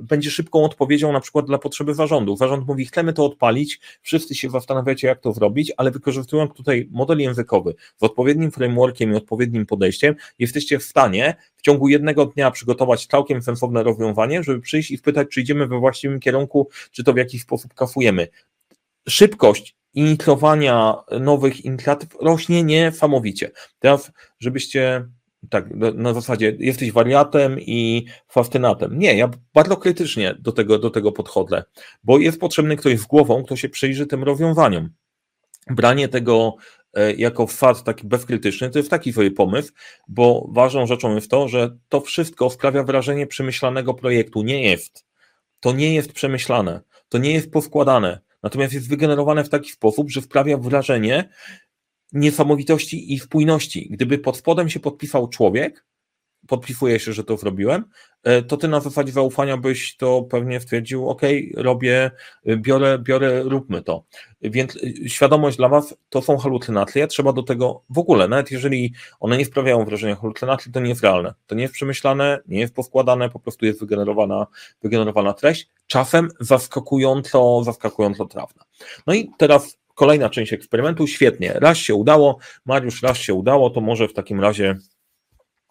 będzie 0.00 0.30
szybką 0.30 0.64
odpowiedzią 0.64 1.12
na 1.12 1.20
przykład 1.20 1.46
dla 1.46 1.58
potrzeby 1.58 1.94
zarządu. 1.94 2.36
Zarząd 2.36 2.66
mówi, 2.66 2.86
chcemy 2.86 3.12
to 3.12 3.24
odpalić, 3.24 3.80
wszyscy 4.02 4.34
się 4.34 4.50
zastanawiacie, 4.50 5.08
jak 5.08 5.20
to 5.20 5.32
zrobić, 5.32 5.72
ale 5.76 5.90
wykorzystując 5.90 6.52
tutaj 6.52 6.88
model 6.90 7.18
językowy 7.18 7.74
z 7.96 8.02
odpowiednim 8.02 8.50
frameworkiem 8.50 9.12
i 9.12 9.16
odpowiednim 9.16 9.66
podejściem, 9.66 10.14
jesteście 10.38 10.78
w 10.78 10.82
stanie 10.82 11.34
w 11.56 11.62
ciągu 11.62 11.88
jednego 11.88 12.26
dnia 12.26 12.50
przygotować 12.50 13.06
całkiem 13.06 13.42
sensowne 13.42 13.82
rozwiązanie, 13.82 14.42
żeby 14.42 14.60
przyjść 14.60 14.90
i 14.90 14.96
spytać, 14.96 15.28
czy 15.28 15.40
idziemy 15.40 15.66
we 15.66 15.78
właściwym 15.78 16.20
kierunku, 16.20 16.68
czy 16.90 17.04
to 17.04 17.12
w 17.12 17.16
jakiś 17.16 17.42
sposób 17.42 17.74
kafujemy. 17.74 18.28
Szybkość 19.08 19.76
inicjowania 19.94 20.94
nowych 21.20 21.64
inicjatyw 21.64 22.08
rośnie 22.20 22.62
niesamowicie. 22.62 23.50
Teraz, 23.78 24.12
żebyście 24.40 25.08
tak, 25.50 25.70
na 25.94 26.14
zasadzie 26.14 26.56
jesteś 26.58 26.92
wariatem 26.92 27.60
i 27.60 28.06
fascynatem. 28.28 28.98
Nie, 28.98 29.16
ja 29.16 29.30
bardzo 29.54 29.76
krytycznie 29.76 30.34
do 30.38 30.52
tego, 30.52 30.78
do 30.78 30.90
tego 30.90 31.12
podchodzę, 31.12 31.64
bo 32.04 32.18
jest 32.18 32.40
potrzebny 32.40 32.76
ktoś 32.76 32.98
z 32.98 33.04
głową, 33.04 33.44
kto 33.44 33.56
się 33.56 33.68
przyjrzy 33.68 34.06
tym 34.06 34.24
rozwiązaniom. 34.24 34.90
Branie 35.70 36.08
tego 36.08 36.56
e, 36.94 37.12
jako 37.12 37.46
fakt 37.46 37.84
taki 37.84 38.06
bezkrytyczny, 38.06 38.70
to 38.70 38.78
jest 38.78 38.90
taki 38.90 39.12
sobie 39.12 39.30
pomysł, 39.30 39.72
bo 40.08 40.48
ważną 40.52 40.86
rzeczą 40.86 41.14
jest 41.14 41.30
to, 41.30 41.48
że 41.48 41.76
to 41.88 42.00
wszystko 42.00 42.50
sprawia 42.50 42.82
wrażenie 42.82 43.26
przemyślanego 43.26 43.94
projektu. 43.94 44.42
Nie 44.42 44.62
jest. 44.62 45.04
To 45.60 45.72
nie 45.72 45.94
jest 45.94 46.12
przemyślane, 46.12 46.80
to 47.08 47.18
nie 47.18 47.32
jest 47.32 47.50
poskładane, 47.50 48.20
natomiast 48.42 48.74
jest 48.74 48.88
wygenerowane 48.88 49.44
w 49.44 49.48
taki 49.48 49.70
sposób, 49.70 50.10
że 50.10 50.22
sprawia 50.22 50.56
wrażenie, 50.58 51.28
niesamowitości 52.12 53.14
i 53.14 53.18
spójności. 53.18 53.88
Gdyby 53.90 54.18
pod 54.18 54.36
spodem 54.36 54.70
się 54.70 54.80
podpisał 54.80 55.28
człowiek, 55.28 55.84
podpisuję 56.46 57.00
się, 57.00 57.12
że 57.12 57.24
to 57.24 57.36
zrobiłem, 57.36 57.84
e, 58.22 58.42
to 58.42 58.56
ty 58.56 58.68
na 58.68 58.80
zasadzie 58.80 59.12
zaufania 59.12 59.56
byś 59.56 59.96
to 59.96 60.22
pewnie 60.22 60.60
stwierdził, 60.60 61.08
ok, 61.08 61.22
robię, 61.54 62.10
biorę, 62.56 62.98
biorę, 62.98 63.42
róbmy 63.42 63.82
to. 63.82 64.04
Więc 64.42 64.76
e, 64.76 65.08
świadomość 65.08 65.56
dla 65.56 65.68
was 65.68 65.96
to 66.08 66.22
są 66.22 66.38
halucynacje, 66.38 67.06
trzeba 67.06 67.32
do 67.32 67.42
tego 67.42 67.82
w 67.90 67.98
ogóle, 67.98 68.28
nawet 68.28 68.50
jeżeli 68.50 68.92
one 69.20 69.36
nie 69.36 69.44
sprawiają 69.44 69.84
wrażenia 69.84 70.16
halucynacji, 70.16 70.72
to 70.72 70.80
nie 70.80 70.88
jest 70.88 71.02
realne. 71.02 71.34
To 71.46 71.54
nie 71.54 71.62
jest 71.62 71.74
przemyślane, 71.74 72.40
nie 72.48 72.60
jest 72.60 72.74
poskładane, 72.74 73.30
po 73.30 73.40
prostu 73.40 73.66
jest 73.66 73.80
wygenerowana, 73.80 74.46
wygenerowana 74.82 75.32
treść, 75.32 75.68
czasem 75.86 76.28
zaskakująco, 76.40 77.64
zaskakująco 77.64 78.26
trawna. 78.26 78.64
No 79.06 79.14
i 79.14 79.30
teraz 79.38 79.78
Kolejna 79.94 80.30
część 80.30 80.52
eksperymentu, 80.52 81.06
świetnie. 81.06 81.52
Raz 81.54 81.78
się 81.78 81.94
udało, 81.94 82.38
Mariusz, 82.66 83.02
raz 83.02 83.16
się 83.16 83.34
udało, 83.34 83.70
to 83.70 83.80
może 83.80 84.08
w 84.08 84.12
takim 84.12 84.40
razie 84.40 84.76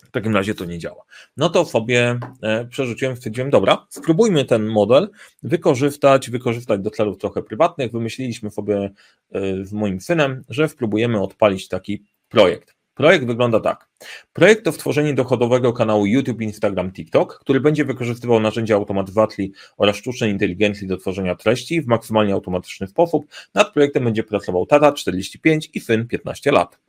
w 0.03 0.11
takim 0.11 0.35
razie 0.35 0.55
to 0.55 0.65
nie 0.65 0.79
działa. 0.79 1.03
No 1.37 1.49
to 1.49 1.65
sobie 1.65 2.19
e, 2.41 2.65
przerzuciłem, 2.65 3.17
stwierdziłem, 3.17 3.49
dobra, 3.49 3.87
spróbujmy 3.89 4.45
ten 4.45 4.65
model 4.65 5.09
wykorzystać, 5.43 6.29
wykorzystać 6.29 6.81
do 6.81 6.89
celów 6.89 7.17
trochę 7.17 7.43
prywatnych. 7.43 7.91
Wymyśliliśmy 7.91 8.51
sobie 8.51 8.91
e, 9.31 9.65
z 9.65 9.73
moim 9.73 10.01
synem, 10.01 10.43
że 10.49 10.69
spróbujemy 10.69 11.21
odpalić 11.21 11.67
taki 11.67 12.03
projekt. 12.29 12.75
Projekt 12.93 13.25
wygląda 13.25 13.59
tak. 13.59 13.87
Projekt 14.33 14.65
to 14.65 14.71
stworzenie 14.71 15.13
dochodowego 15.13 15.73
kanału 15.73 16.05
YouTube, 16.05 16.41
Instagram, 16.41 16.91
TikTok, 16.91 17.39
który 17.39 17.59
będzie 17.59 17.85
wykorzystywał 17.85 18.39
narzędzia 18.39 18.75
automatyzacji 18.75 19.51
oraz 19.77 19.95
sztucznej 19.95 20.31
inteligencji 20.31 20.87
do 20.87 20.97
tworzenia 20.97 21.35
treści 21.35 21.81
w 21.81 21.87
maksymalnie 21.87 22.33
automatyczny 22.33 22.87
sposób. 22.87 23.25
Nad 23.53 23.73
projektem 23.73 24.03
będzie 24.03 24.23
pracował 24.23 24.65
Tata 24.65 24.91
45 24.91 25.69
i 25.73 25.79
syn 25.79 26.07
15 26.07 26.51
lat. 26.51 26.79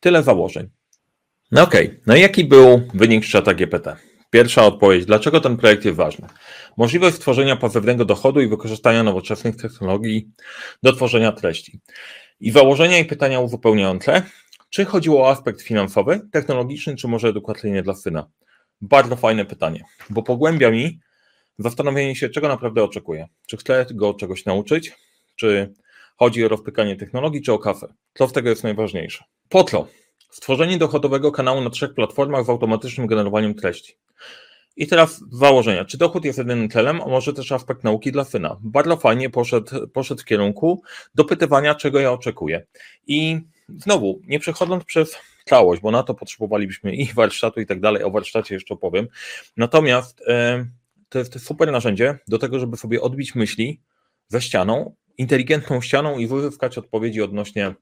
Tyle 0.00 0.22
założeń. 0.22 0.68
No 1.52 1.62
okej, 1.62 1.86
okay. 1.86 2.00
no 2.06 2.16
i 2.16 2.20
jaki 2.20 2.44
był 2.44 2.82
wynik 2.94 3.24
Czata 3.24 3.54
GPT? 3.54 3.96
Pierwsza 4.30 4.66
odpowiedź. 4.66 5.04
Dlaczego 5.04 5.40
ten 5.40 5.56
projekt 5.56 5.84
jest 5.84 5.96
ważny? 5.96 6.28
Możliwość 6.76 7.16
stworzenia 7.16 7.56
pasywnego 7.56 8.04
dochodu 8.04 8.40
i 8.40 8.48
wykorzystania 8.48 9.02
nowoczesnych 9.02 9.56
technologii 9.56 10.28
do 10.82 10.92
tworzenia 10.92 11.32
treści. 11.32 11.80
I 12.40 12.50
założenia 12.50 12.98
i 12.98 13.04
pytania 13.04 13.40
uzupełniające. 13.40 14.22
Czy 14.74 14.84
chodziło 14.84 15.22
o 15.22 15.30
aspekt 15.30 15.62
finansowy, 15.62 16.20
technologiczny, 16.32 16.96
czy 16.96 17.08
może 17.08 17.28
edukacyjny 17.28 17.82
dla 17.82 17.94
syna? 17.94 18.30
Bardzo 18.80 19.16
fajne 19.16 19.44
pytanie, 19.44 19.84
bo 20.10 20.22
pogłębia 20.22 20.70
mi 20.70 21.00
zastanowienie 21.58 22.16
się, 22.16 22.28
czego 22.28 22.48
naprawdę 22.48 22.84
oczekuję. 22.84 23.28
Czy 23.46 23.56
chcę 23.56 23.86
go 23.90 24.14
czegoś 24.14 24.44
nauczyć, 24.44 24.92
czy 25.36 25.74
chodzi 26.16 26.44
o 26.44 26.48
rozpykanie 26.48 26.96
technologii, 26.96 27.42
czy 27.42 27.52
o 27.52 27.58
kafę? 27.58 27.94
Co 28.14 28.28
z 28.28 28.32
tego 28.32 28.50
jest 28.50 28.64
najważniejsze? 28.64 29.24
Po 29.48 29.64
co? 29.64 29.88
Stworzenie 30.30 30.78
dochodowego 30.78 31.32
kanału 31.32 31.60
na 31.60 31.70
trzech 31.70 31.94
platformach 31.94 32.44
z 32.44 32.48
automatycznym 32.48 33.06
generowaniem 33.06 33.54
treści. 33.54 33.96
I 34.76 34.86
teraz 34.86 35.24
założenia. 35.30 35.84
Czy 35.84 35.98
dochód 35.98 36.24
jest 36.24 36.38
jedynym 36.38 36.68
celem, 36.68 37.00
a 37.00 37.06
może 37.06 37.32
też 37.32 37.52
aspekt 37.52 37.84
nauki 37.84 38.12
dla 38.12 38.24
syna? 38.24 38.56
Bardzo 38.60 38.96
fajnie 38.96 39.30
poszedł, 39.30 39.88
poszedł 39.88 40.20
w 40.20 40.24
kierunku 40.24 40.82
dopytywania, 41.14 41.74
czego 41.74 42.00
ja 42.00 42.12
oczekuję. 42.12 42.66
I 43.06 43.40
znowu, 43.68 44.20
nie 44.26 44.40
przechodząc 44.40 44.84
przez 44.84 45.16
całość, 45.44 45.82
bo 45.82 45.90
na 45.90 46.02
to 46.02 46.14
potrzebowalibyśmy 46.14 46.94
i 46.94 47.12
warsztatu 47.12 47.60
i 47.60 47.66
tak 47.66 47.80
dalej, 47.80 48.02
o 48.02 48.10
warsztacie 48.10 48.54
jeszcze 48.54 48.74
opowiem. 48.74 49.08
Natomiast 49.56 50.22
e, 50.28 50.66
to 51.08 51.18
jest 51.18 51.46
super 51.46 51.72
narzędzie 51.72 52.18
do 52.28 52.38
tego, 52.38 52.58
żeby 52.58 52.76
sobie 52.76 53.00
odbić 53.00 53.34
myśli 53.34 53.80
ze 54.28 54.42
ścianą, 54.42 54.94
inteligentną 55.18 55.80
ścianą 55.80 56.18
i 56.18 56.26
wyzyskać 56.26 56.78
odpowiedzi 56.78 57.22
odnośnie 57.22 57.74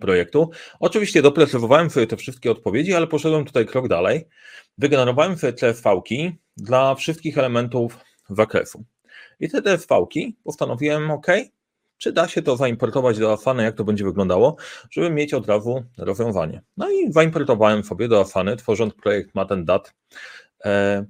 projektu. 0.00 0.50
Oczywiście 0.80 1.22
doprecyzowałem 1.22 1.90
sobie 1.90 2.06
te 2.06 2.16
wszystkie 2.16 2.50
odpowiedzi, 2.50 2.94
ale 2.94 3.06
poszedłem 3.06 3.44
tutaj 3.44 3.66
krok 3.66 3.88
dalej. 3.88 4.28
Wygenerowałem 4.78 5.38
sobie 5.38 5.52
CSV-ki 5.52 6.32
dla 6.56 6.94
wszystkich 6.94 7.38
elementów 7.38 7.98
zakresu. 8.30 8.84
I 9.40 9.48
te 9.48 9.62
CSV-ki 9.62 10.36
postanowiłem, 10.44 11.10
OK, 11.10 11.26
czy 11.98 12.12
da 12.12 12.28
się 12.28 12.42
to 12.42 12.56
zaimportować 12.56 13.18
do 13.18 13.32
Afany, 13.32 13.62
jak 13.62 13.74
to 13.74 13.84
będzie 13.84 14.04
wyglądało, 14.04 14.56
żeby 14.90 15.10
mieć 15.10 15.34
od 15.34 15.46
razu 15.46 15.84
rozwiązanie. 15.98 16.62
No 16.76 16.90
i 16.90 17.12
zaimportowałem 17.12 17.84
sobie 17.84 18.08
do 18.08 18.20
Afany, 18.20 18.56
tworząc 18.56 18.94
projekt 18.94 19.34
Matendat. 19.34 19.94
E, 20.64 21.04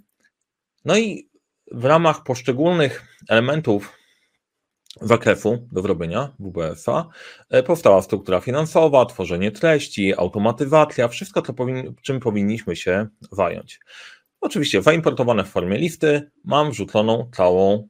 no 0.85 0.98
i 0.98 1.29
w 1.72 1.85
ramach 1.85 2.22
poszczególnych 2.22 3.05
elementów 3.29 3.98
zakresu 5.01 5.68
do 5.72 5.83
zrobienia 5.83 6.33
WBS-a 6.38 7.09
e, 7.51 7.62
powstała 7.62 8.03
struktura 8.03 8.40
finansowa, 8.40 9.07
tworzenie 9.07 9.51
treści, 9.53 10.14
automatyzacja, 10.18 11.09
wszystko, 11.09 11.42
to 11.42 11.55
powin, 11.55 11.94
czym 12.03 12.20
powinniśmy 12.20 12.77
się 12.77 13.07
zająć. 13.33 13.81
Oczywiście 14.40 14.83
zaimportowane 14.83 15.44
w 15.44 15.48
formie 15.48 15.79
listy 15.79 16.31
mam 16.44 16.70
wrzuconą 16.70 17.31
całą 17.35 17.88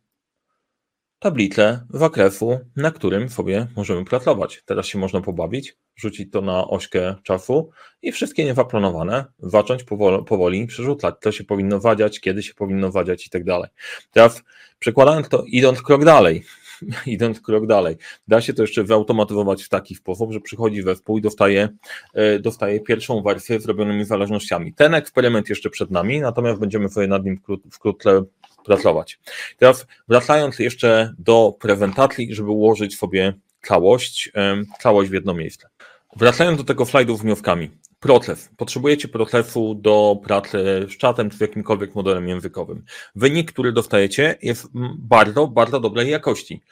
tablicę 1.18 1.80
zakresu, 1.90 2.58
na 2.76 2.90
którym 2.90 3.28
sobie 3.28 3.66
możemy 3.76 4.04
pracować. 4.04 4.62
Teraz 4.64 4.86
się 4.86 4.98
można 4.98 5.20
pobawić, 5.20 5.76
rzucić 5.96 6.32
to 6.32 6.40
na 6.40 6.68
ośkę 6.68 7.14
czasu 7.22 7.70
i 8.02 8.12
wszystkie 8.12 8.44
niezaplanowane 8.44 9.24
zacząć 9.38 9.84
powoli, 9.84 10.24
powoli 10.24 10.66
przerzucać. 10.66 11.14
Co 11.20 11.32
się 11.32 11.44
powinno 11.44 11.80
wadziać, 11.80 12.20
kiedy 12.20 12.42
się 12.42 12.54
powinno 12.54 12.90
wadziać 12.90 13.26
i 13.26 13.30
tak 13.30 13.44
dalej. 13.44 13.70
Teraz 14.12 14.42
przekładając 14.78 15.28
to, 15.28 15.44
idąc 15.46 15.82
krok 15.82 16.04
dalej, 16.04 16.44
idąc 17.06 17.40
krok 17.40 17.66
dalej, 17.66 17.96
da 18.28 18.40
się 18.40 18.54
to 18.54 18.62
jeszcze 18.62 18.84
wyautomatyzować 18.84 19.62
w 19.62 19.68
taki 19.68 19.94
sposób, 19.94 20.32
że 20.32 20.40
przychodzi 20.40 20.82
zespół 20.82 21.18
i 21.18 21.20
dostaje, 21.20 21.68
e, 22.14 22.38
dostaje 22.38 22.80
pierwszą 22.80 23.22
wersję 23.22 23.60
zrobionymi 23.60 24.04
zależnościami. 24.04 24.74
Ten 24.74 24.94
eksperyment 24.94 25.48
jeszcze 25.48 25.70
przed 25.70 25.90
nami, 25.90 26.20
natomiast 26.20 26.60
będziemy 26.60 26.88
sobie 26.88 27.06
nad 27.06 27.24
nim 27.24 27.40
wkrótce 27.72 28.22
pracować. 28.68 29.18
Teraz 29.58 29.86
wracając 30.08 30.58
jeszcze 30.58 31.14
do 31.18 31.56
prezentacji, 31.60 32.34
żeby 32.34 32.50
ułożyć 32.50 32.96
sobie 32.96 33.34
całość, 33.62 34.32
całość 34.80 35.10
w 35.10 35.14
jedno 35.14 35.34
miejsce. 35.34 35.68
Wracając 36.16 36.58
do 36.58 36.64
tego 36.64 36.86
slajdu 36.86 37.16
z 37.16 37.22
wnioskami. 37.22 37.70
Proces. 38.00 38.50
Potrzebujecie 38.56 39.08
procesu 39.08 39.74
do 39.74 40.20
pracy 40.24 40.86
z 40.90 40.96
czatem 40.96 41.30
czy 41.30 41.36
jakimkolwiek 41.40 41.94
modelem 41.94 42.28
językowym. 42.28 42.84
Wynik, 43.14 43.52
który 43.52 43.72
dostajecie, 43.72 44.38
jest 44.42 44.68
bardzo, 44.98 45.46
bardzo 45.46 45.80
dobrej 45.80 46.10
jakości. 46.10 46.62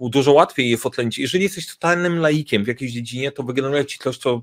Dużo 0.00 0.32
łatwiej 0.32 0.70
jest 0.70 0.86
ocenić. 0.86 1.18
Jeżeli 1.18 1.44
jesteś 1.44 1.66
totalnym 1.66 2.18
laikiem 2.18 2.64
w 2.64 2.68
jakiejś 2.68 2.92
dziedzinie, 2.92 3.32
to 3.32 3.42
wygeneruje 3.42 3.84
ci 3.84 3.98
coś, 3.98 4.18
co 4.18 4.42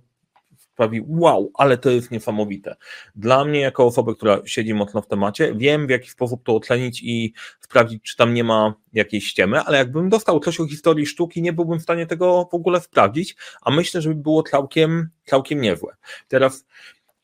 sprawi 0.77 1.01
wow, 1.07 1.51
ale 1.53 1.77
to 1.77 1.89
jest 1.89 2.11
niesamowite. 2.11 2.75
Dla 3.15 3.45
mnie, 3.45 3.59
jako 3.59 3.85
osoby, 3.85 4.15
która 4.15 4.41
siedzi 4.45 4.73
mocno 4.73 5.01
w 5.01 5.07
temacie, 5.07 5.53
wiem 5.55 5.87
w 5.87 5.89
jaki 5.89 6.09
sposób 6.09 6.43
to 6.43 6.55
ocenić 6.55 7.03
i 7.03 7.33
sprawdzić, 7.59 8.03
czy 8.03 8.15
tam 8.15 8.33
nie 8.33 8.43
ma 8.43 8.73
jakiejś 8.93 9.27
ściemy, 9.27 9.59
ale 9.59 9.77
jakbym 9.77 10.09
dostał 10.09 10.39
coś 10.39 10.59
o 10.59 10.67
historii 10.67 11.05
sztuki, 11.05 11.41
nie 11.41 11.53
byłbym 11.53 11.79
w 11.79 11.83
stanie 11.83 12.05
tego 12.05 12.47
w 12.51 12.53
ogóle 12.53 12.81
sprawdzić, 12.81 13.35
a 13.61 13.71
myślę, 13.71 14.01
że 14.01 14.09
by 14.09 14.15
było 14.15 14.43
całkiem, 14.43 15.09
całkiem 15.25 15.61
niezłe. 15.61 15.95
Teraz 16.27 16.65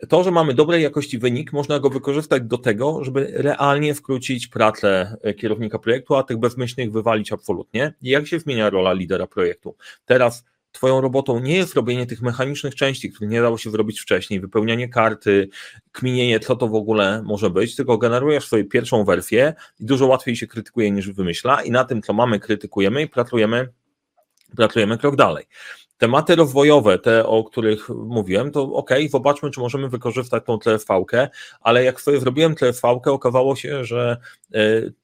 to, 0.09 0.23
że 0.23 0.31
mamy 0.31 0.53
dobrej 0.53 0.83
jakości 0.83 1.19
wynik, 1.19 1.53
można 1.53 1.79
go 1.79 1.89
wykorzystać 1.89 2.43
do 2.43 2.57
tego, 2.57 3.03
żeby 3.03 3.31
realnie 3.33 3.95
skrócić 3.95 4.47
pracę 4.47 5.17
kierownika 5.37 5.79
projektu, 5.79 6.15
a 6.15 6.23
tych 6.23 6.37
bezmyślnych 6.37 6.91
wywalić 6.91 7.31
absolutnie. 7.31 7.93
Jak 8.01 8.27
się 8.27 8.39
zmienia 8.39 8.69
rola 8.69 8.93
lidera 8.93 9.27
projektu? 9.27 9.75
Teraz 10.05 10.45
Twoją 10.73 11.01
robotą 11.01 11.39
nie 11.39 11.55
jest 11.55 11.73
robienie 11.73 12.05
tych 12.05 12.21
mechanicznych 12.21 12.75
części, 12.75 13.11
których 13.11 13.29
nie 13.29 13.41
dało 13.41 13.57
się 13.57 13.71
zrobić 13.71 14.01
wcześniej, 14.01 14.39
wypełnianie 14.39 14.89
karty, 14.89 15.49
kminienie, 15.91 16.39
co 16.39 16.55
to 16.55 16.67
w 16.67 16.75
ogóle 16.75 17.21
może 17.25 17.49
być, 17.49 17.75
tylko 17.75 17.97
generujesz 17.97 18.45
swoją 18.45 18.69
pierwszą 18.69 19.05
wersję 19.05 19.53
i 19.79 19.85
dużo 19.85 20.07
łatwiej 20.07 20.35
się 20.35 20.47
krytykuje 20.47 20.91
niż 20.91 21.11
wymyśla 21.11 21.61
i 21.61 21.71
na 21.71 21.83
tym, 21.83 22.01
co 22.01 22.13
mamy, 22.13 22.39
krytykujemy 22.39 23.01
i 23.01 23.07
pracujemy, 23.07 23.69
pracujemy 24.55 24.97
krok 24.97 25.15
dalej. 25.15 25.45
Tematy 25.97 26.35
rozwojowe, 26.35 26.99
te 26.99 27.25
o 27.25 27.43
których 27.43 27.89
mówiłem, 27.89 28.51
to 28.51 28.61
ok, 28.61 28.89
zobaczmy, 29.09 29.51
czy 29.51 29.59
możemy 29.59 29.89
wykorzystać 29.89 30.43
tą 30.45 30.59
TFV-kę, 30.59 31.29
ale 31.61 31.83
jak 31.83 32.01
sobie 32.01 32.19
zrobiłem 32.19 32.55
TFV-kę, 32.55 33.11
okazało 33.11 33.55
się, 33.55 33.85
że 33.85 34.17
e, 34.53 34.59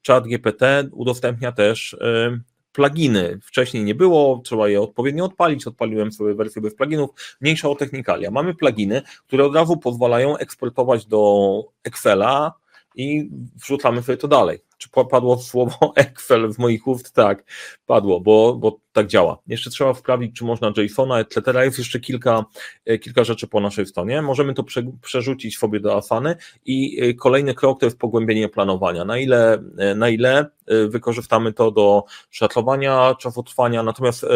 chat 0.06 0.24
GPT 0.24 0.88
udostępnia 0.92 1.52
też 1.52 1.94
e, 1.94 2.40
pluginy. 2.72 3.38
Wcześniej 3.42 3.84
nie 3.84 3.94
było, 3.94 4.40
trzeba 4.44 4.68
je 4.68 4.80
odpowiednio 4.80 5.24
odpalić. 5.24 5.66
Odpaliłem 5.66 6.12
sobie 6.12 6.34
wersję 6.34 6.62
bez 6.62 6.74
pluginów. 6.74 7.10
Mniejsza 7.40 7.68
o 7.68 7.74
technikalia. 7.74 8.30
Mamy 8.30 8.54
pluginy, 8.54 9.02
które 9.26 9.44
od 9.44 9.54
razu 9.54 9.76
pozwalają 9.76 10.36
eksportować 10.36 11.06
do 11.06 11.62
Excela 11.84 12.54
i 12.94 13.30
wrzucamy 13.56 14.02
sobie 14.02 14.18
to 14.18 14.28
dalej. 14.28 14.58
Czy 14.80 14.88
padło 15.10 15.38
słowo 15.38 15.92
Excel 15.96 16.52
w 16.52 16.58
moich 16.58 16.86
ust? 16.86 17.12
Tak, 17.12 17.44
padło, 17.86 18.20
bo, 18.20 18.54
bo 18.54 18.80
tak 18.92 19.06
działa. 19.06 19.38
Jeszcze 19.46 19.70
trzeba 19.70 19.94
wprawić, 19.94 20.36
czy 20.36 20.44
można 20.44 20.72
JSON-a, 20.76 21.18
etc. 21.18 21.64
Jest 21.64 21.78
jeszcze 21.78 22.00
kilka, 22.00 22.44
e, 22.84 22.98
kilka 22.98 23.24
rzeczy 23.24 23.46
po 23.48 23.60
naszej 23.60 23.86
stronie. 23.86 24.22
Możemy 24.22 24.54
to 24.54 24.64
prze, 24.64 24.82
przerzucić 25.02 25.58
sobie 25.58 25.80
do 25.80 25.96
Asany 25.96 26.36
i 26.64 27.00
e, 27.02 27.14
kolejny 27.14 27.54
krok 27.54 27.80
to 27.80 27.86
jest 27.86 27.98
pogłębienie 27.98 28.48
planowania. 28.48 29.04
Na 29.04 29.18
ile, 29.18 29.62
e, 29.78 29.94
na 29.94 30.08
ile 30.08 30.46
wykorzystamy 30.88 31.52
to 31.52 31.70
do 31.70 32.04
szacowania 32.30 33.14
czasu 33.14 33.42
trwania, 33.42 33.82
natomiast 33.82 34.26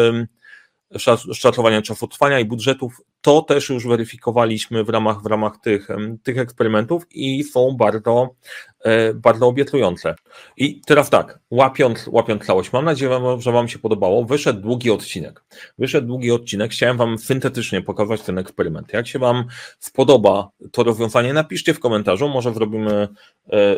szacowania 1.33 1.81
czasu 1.81 2.07
trwania 2.07 2.39
i 2.39 2.45
budżetów, 2.45 3.01
to 3.25 3.41
też 3.41 3.69
już 3.69 3.87
weryfikowaliśmy 3.87 4.83
w 4.83 4.89
ramach, 4.89 5.21
w 5.21 5.25
ramach 5.25 5.57
tych, 5.57 5.87
tych 6.23 6.37
eksperymentów 6.37 7.03
i 7.11 7.43
są 7.43 7.71
bardzo, 7.77 8.35
e, 8.83 9.13
bardzo 9.13 9.47
obiecujące. 9.47 10.15
I 10.57 10.81
teraz 10.85 11.09
tak, 11.09 11.39
łapiąc, 11.51 12.07
łapiąc 12.07 12.45
całość, 12.45 12.73
mam 12.73 12.85
nadzieję, 12.85 13.19
że 13.39 13.51
Wam 13.51 13.67
się 13.67 13.79
podobało. 13.79 14.25
Wyszedł 14.25 14.61
długi 14.61 14.91
odcinek. 14.91 15.43
Wyszedł 15.77 16.07
długi 16.07 16.31
odcinek, 16.31 16.71
chciałem 16.71 16.97
Wam 16.97 17.17
syntetycznie 17.17 17.81
pokazać 17.81 18.21
ten 18.21 18.37
eksperyment. 18.37 18.93
Jak 18.93 19.07
się 19.07 19.19
Wam 19.19 19.45
spodoba 19.79 20.49
to 20.71 20.83
rozwiązanie, 20.83 21.33
napiszcie 21.33 21.73
w 21.73 21.79
komentarzu, 21.79 22.29
może 22.29 22.53
zrobimy, 22.53 23.07
e, 23.51 23.75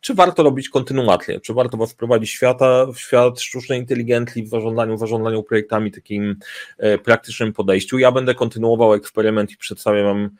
czy 0.00 0.14
warto 0.14 0.42
robić 0.42 0.68
kontynuację, 0.68 1.40
czy 1.40 1.54
warto 1.54 1.76
Was 1.76 1.92
wprowadzić 1.92 2.30
świata, 2.30 2.86
w 2.94 2.98
świat 2.98 3.40
sztucznej 3.40 3.80
inteligencji 3.80 4.42
w 4.42 4.48
zarządzaniu, 4.48 4.96
w 4.96 5.00
zarządzaniu 5.00 5.42
projektami, 5.42 5.90
takim 5.90 6.36
e, 6.78 6.98
praktycznym 6.98 7.52
podejściu. 7.52 7.98
Ja 7.98 8.12
będę 8.12 8.34
kontynuował 8.34 8.69
eksperyment 8.94 9.50
i 9.52 9.56
przedstawię 9.56 10.02
Wam 10.02 10.30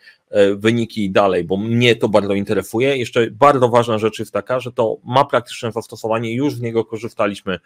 wyniki 0.57 1.11
dalej, 1.11 1.45
bo 1.45 1.57
mnie 1.57 1.97
to 1.97 2.09
bardzo 2.09 2.35
interesuje. 2.35 2.97
Jeszcze 2.97 3.31
bardzo 3.31 3.69
ważna 3.69 3.99
rzecz 3.99 4.19
jest 4.19 4.33
taka, 4.33 4.61
że 4.61 4.73
to 4.73 4.97
ma 5.05 5.25
praktyczne 5.25 5.73
zastosowanie, 5.73 6.35
już 6.35 6.55
z 6.55 6.61
niego 6.61 6.85
korzystaliśmy, 6.85 7.59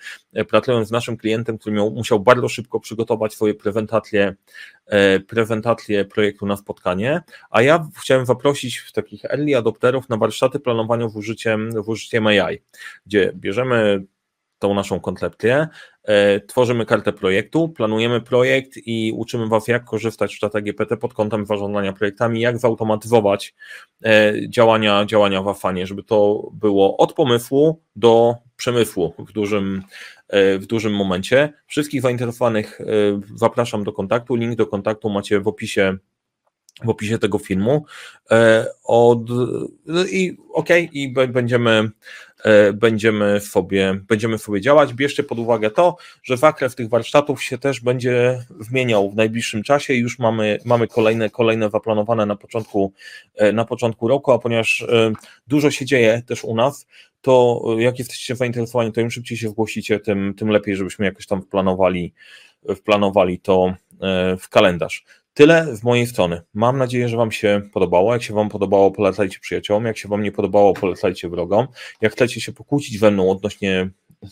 pracując 0.48 0.88
z 0.88 0.90
naszym 0.90 1.16
klientem, 1.16 1.58
który 1.58 1.76
miał, 1.76 1.90
musiał 1.90 2.20
bardzo 2.20 2.48
szybko 2.48 2.80
przygotować 2.80 3.32
swoje 3.32 3.54
prezentacje, 3.54 4.34
prezentacje 5.28 6.04
projektu 6.04 6.46
na 6.46 6.56
spotkanie, 6.56 7.22
a 7.50 7.62
ja 7.62 7.88
chciałem 8.00 8.26
zaprosić 8.26 8.92
takich 8.92 9.24
early 9.24 9.56
adopterów 9.56 10.08
na 10.08 10.16
warsztaty 10.16 10.60
planowania 10.60 11.08
w 11.08 11.16
użyciem, 11.16 11.82
w 11.82 11.88
użyciem 11.88 12.26
AI, 12.26 12.58
gdzie 13.06 13.32
bierzemy 13.34 14.04
tą 14.64 14.74
naszą 14.74 15.00
koncepcję, 15.00 15.68
e, 16.04 16.40
tworzymy 16.40 16.86
kartę 16.86 17.12
projektu, 17.12 17.68
planujemy 17.68 18.20
projekt 18.20 18.70
i 18.86 19.12
uczymy 19.16 19.48
Was, 19.48 19.68
jak 19.68 19.84
korzystać 19.84 20.32
z 20.34 20.38
czata 20.38 20.60
GPT 20.60 20.96
pod 20.96 21.14
kątem 21.14 21.46
zarządzania 21.46 21.92
projektami, 21.92 22.40
jak 22.40 22.58
zautomatyzować 22.58 23.54
e, 24.04 24.32
działania, 24.48 25.04
działania 25.04 25.42
w 25.42 25.48
Afanie, 25.48 25.86
żeby 25.86 26.02
to 26.02 26.48
było 26.52 26.96
od 26.96 27.12
pomysłu 27.12 27.80
do 27.96 28.34
przemysłu 28.56 29.14
w 29.18 29.32
dużym, 29.32 29.82
e, 30.28 30.58
w 30.58 30.66
dużym 30.66 30.92
momencie. 30.94 31.52
Wszystkich 31.66 32.02
zainteresowanych 32.02 32.80
zapraszam 33.34 33.84
do 33.84 33.92
kontaktu. 33.92 34.34
Link 34.34 34.56
do 34.56 34.66
kontaktu 34.66 35.10
macie 35.10 35.40
w 35.40 35.48
opisie 35.48 35.96
w 36.84 36.88
opisie 36.88 37.18
tego 37.18 37.38
filmu. 37.38 37.84
Od, 38.84 39.20
I 40.10 40.36
okej, 40.52 40.84
okay, 40.84 40.88
i 40.92 41.12
będziemy 41.12 41.90
E, 42.44 42.72
będziemy 42.72 43.40
sobie, 43.40 44.00
będziemy 44.08 44.38
sobie 44.38 44.60
działać. 44.60 44.94
Bierzcie 44.94 45.22
pod 45.22 45.38
uwagę 45.38 45.70
to, 45.70 45.96
że 46.22 46.36
zakres 46.36 46.74
tych 46.74 46.88
warsztatów 46.88 47.42
się 47.42 47.58
też 47.58 47.80
będzie 47.80 48.44
zmieniał 48.60 49.10
w 49.10 49.16
najbliższym 49.16 49.62
czasie. 49.62 49.94
Już 49.94 50.18
mamy, 50.18 50.58
mamy 50.64 50.88
kolejne, 50.88 51.30
kolejne 51.30 51.70
zaplanowane 51.70 52.26
na 52.26 52.36
początku, 52.36 52.92
e, 53.34 53.52
na 53.52 53.64
początku 53.64 54.08
roku, 54.08 54.32
a 54.32 54.38
ponieważ 54.38 54.82
e, 54.82 55.12
dużo 55.46 55.70
się 55.70 55.86
dzieje 55.86 56.22
też 56.26 56.44
u 56.44 56.54
nas, 56.54 56.86
to 57.20 57.62
jak 57.78 57.98
jesteście 57.98 58.36
zainteresowani, 58.36 58.92
to 58.92 59.00
im 59.00 59.10
szybciej 59.10 59.38
się 59.38 59.48
zgłosicie, 59.48 60.00
tym, 60.00 60.34
tym 60.34 60.48
lepiej, 60.48 60.76
żebyśmy 60.76 61.04
jakoś 61.04 61.26
tam 61.26 61.42
wplanowali, 61.42 62.14
wplanowali 62.76 63.40
to 63.40 63.74
w 64.38 64.48
kalendarz. 64.48 65.04
Tyle 65.34 65.76
z 65.76 65.82
mojej 65.82 66.06
strony. 66.06 66.42
Mam 66.54 66.78
nadzieję, 66.78 67.08
że 67.08 67.16
Wam 67.16 67.32
się 67.32 67.62
podobało. 67.72 68.12
Jak 68.12 68.22
się 68.22 68.34
Wam 68.34 68.48
podobało, 68.48 68.90
polecajcie 68.90 69.38
przyjaciołom. 69.40 69.84
Jak 69.84 69.98
się 69.98 70.08
Wam 70.08 70.22
nie 70.22 70.32
podobało, 70.32 70.74
polecajcie 70.74 71.28
wrogom. 71.28 71.66
Jak 72.00 72.12
chcecie 72.12 72.40
się 72.40 72.52
pokłócić 72.52 73.00
ze 73.00 73.10
mną 73.10 73.30
odnośnie 73.30 73.90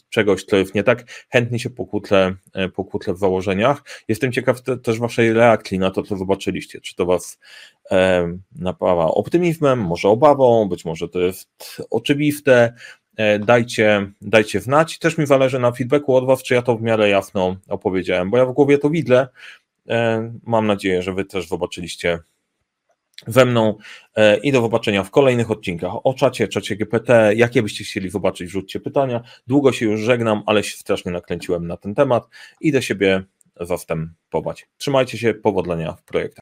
czegoś, 0.08 0.44
co 0.44 0.56
jest 0.56 0.74
nie 0.74 0.82
tak, 0.82 1.04
chętnie 1.28 1.58
się 1.58 1.70
pokłócę, 1.70 2.34
e, 2.52 2.68
pokłócę 2.68 3.14
w 3.14 3.18
założeniach. 3.18 3.82
Jestem 4.08 4.32
ciekaw 4.32 4.62
te, 4.62 4.76
też 4.76 4.98
Waszej 4.98 5.32
reakcji 5.32 5.78
na 5.78 5.90
to, 5.90 6.02
co 6.02 6.16
zobaczyliście. 6.16 6.80
Czy 6.80 6.96
to 6.96 7.06
Was 7.06 7.38
e, 7.90 8.32
napawa 8.56 9.04
optymizmem, 9.04 9.78
może 9.78 10.08
obawą, 10.08 10.68
być 10.68 10.84
może 10.84 11.08
to 11.08 11.20
jest 11.20 11.82
oczywiste. 11.90 12.74
E, 13.16 13.38
dajcie, 13.38 14.12
dajcie 14.20 14.60
znać. 14.60 14.98
Też 14.98 15.18
mi 15.18 15.26
zależy 15.26 15.58
na 15.58 15.72
feedbacku 15.72 16.16
od 16.16 16.26
Was, 16.26 16.42
czy 16.42 16.54
ja 16.54 16.62
to 16.62 16.76
w 16.76 16.82
miarę 16.82 17.08
jasno 17.08 17.56
opowiedziałem, 17.68 18.30
bo 18.30 18.38
ja 18.38 18.46
w 18.46 18.52
głowie 18.52 18.78
to 18.78 18.90
widzę, 18.90 19.28
mam 20.42 20.66
nadzieję, 20.66 21.02
że 21.02 21.14
Wy 21.14 21.24
też 21.24 21.48
zobaczyliście 21.48 22.18
ze 23.26 23.44
mną 23.44 23.76
e, 24.16 24.36
i 24.36 24.52
do 24.52 24.60
zobaczenia 24.60 25.04
w 25.04 25.10
kolejnych 25.10 25.50
odcinkach 25.50 25.92
o 26.04 26.14
czacie, 26.14 26.48
czacie 26.48 26.76
GPT. 26.76 27.32
Jakie 27.36 27.62
byście 27.62 27.84
chcieli 27.84 28.10
zobaczyć, 28.10 28.50
rzućcie 28.50 28.80
pytania. 28.80 29.22
Długo 29.46 29.72
się 29.72 29.86
już 29.86 30.00
żegnam, 30.00 30.42
ale 30.46 30.64
się 30.64 30.76
strasznie 30.76 31.12
nakręciłem 31.12 31.66
na 31.66 31.76
ten 31.76 31.94
temat. 31.94 32.28
Idę 32.60 32.82
siebie 32.82 33.24
zastępować. 33.60 34.68
Trzymajcie 34.76 35.18
się, 35.18 35.34
powodzenia 35.34 35.92
w 35.92 36.02
projektach. 36.02 36.32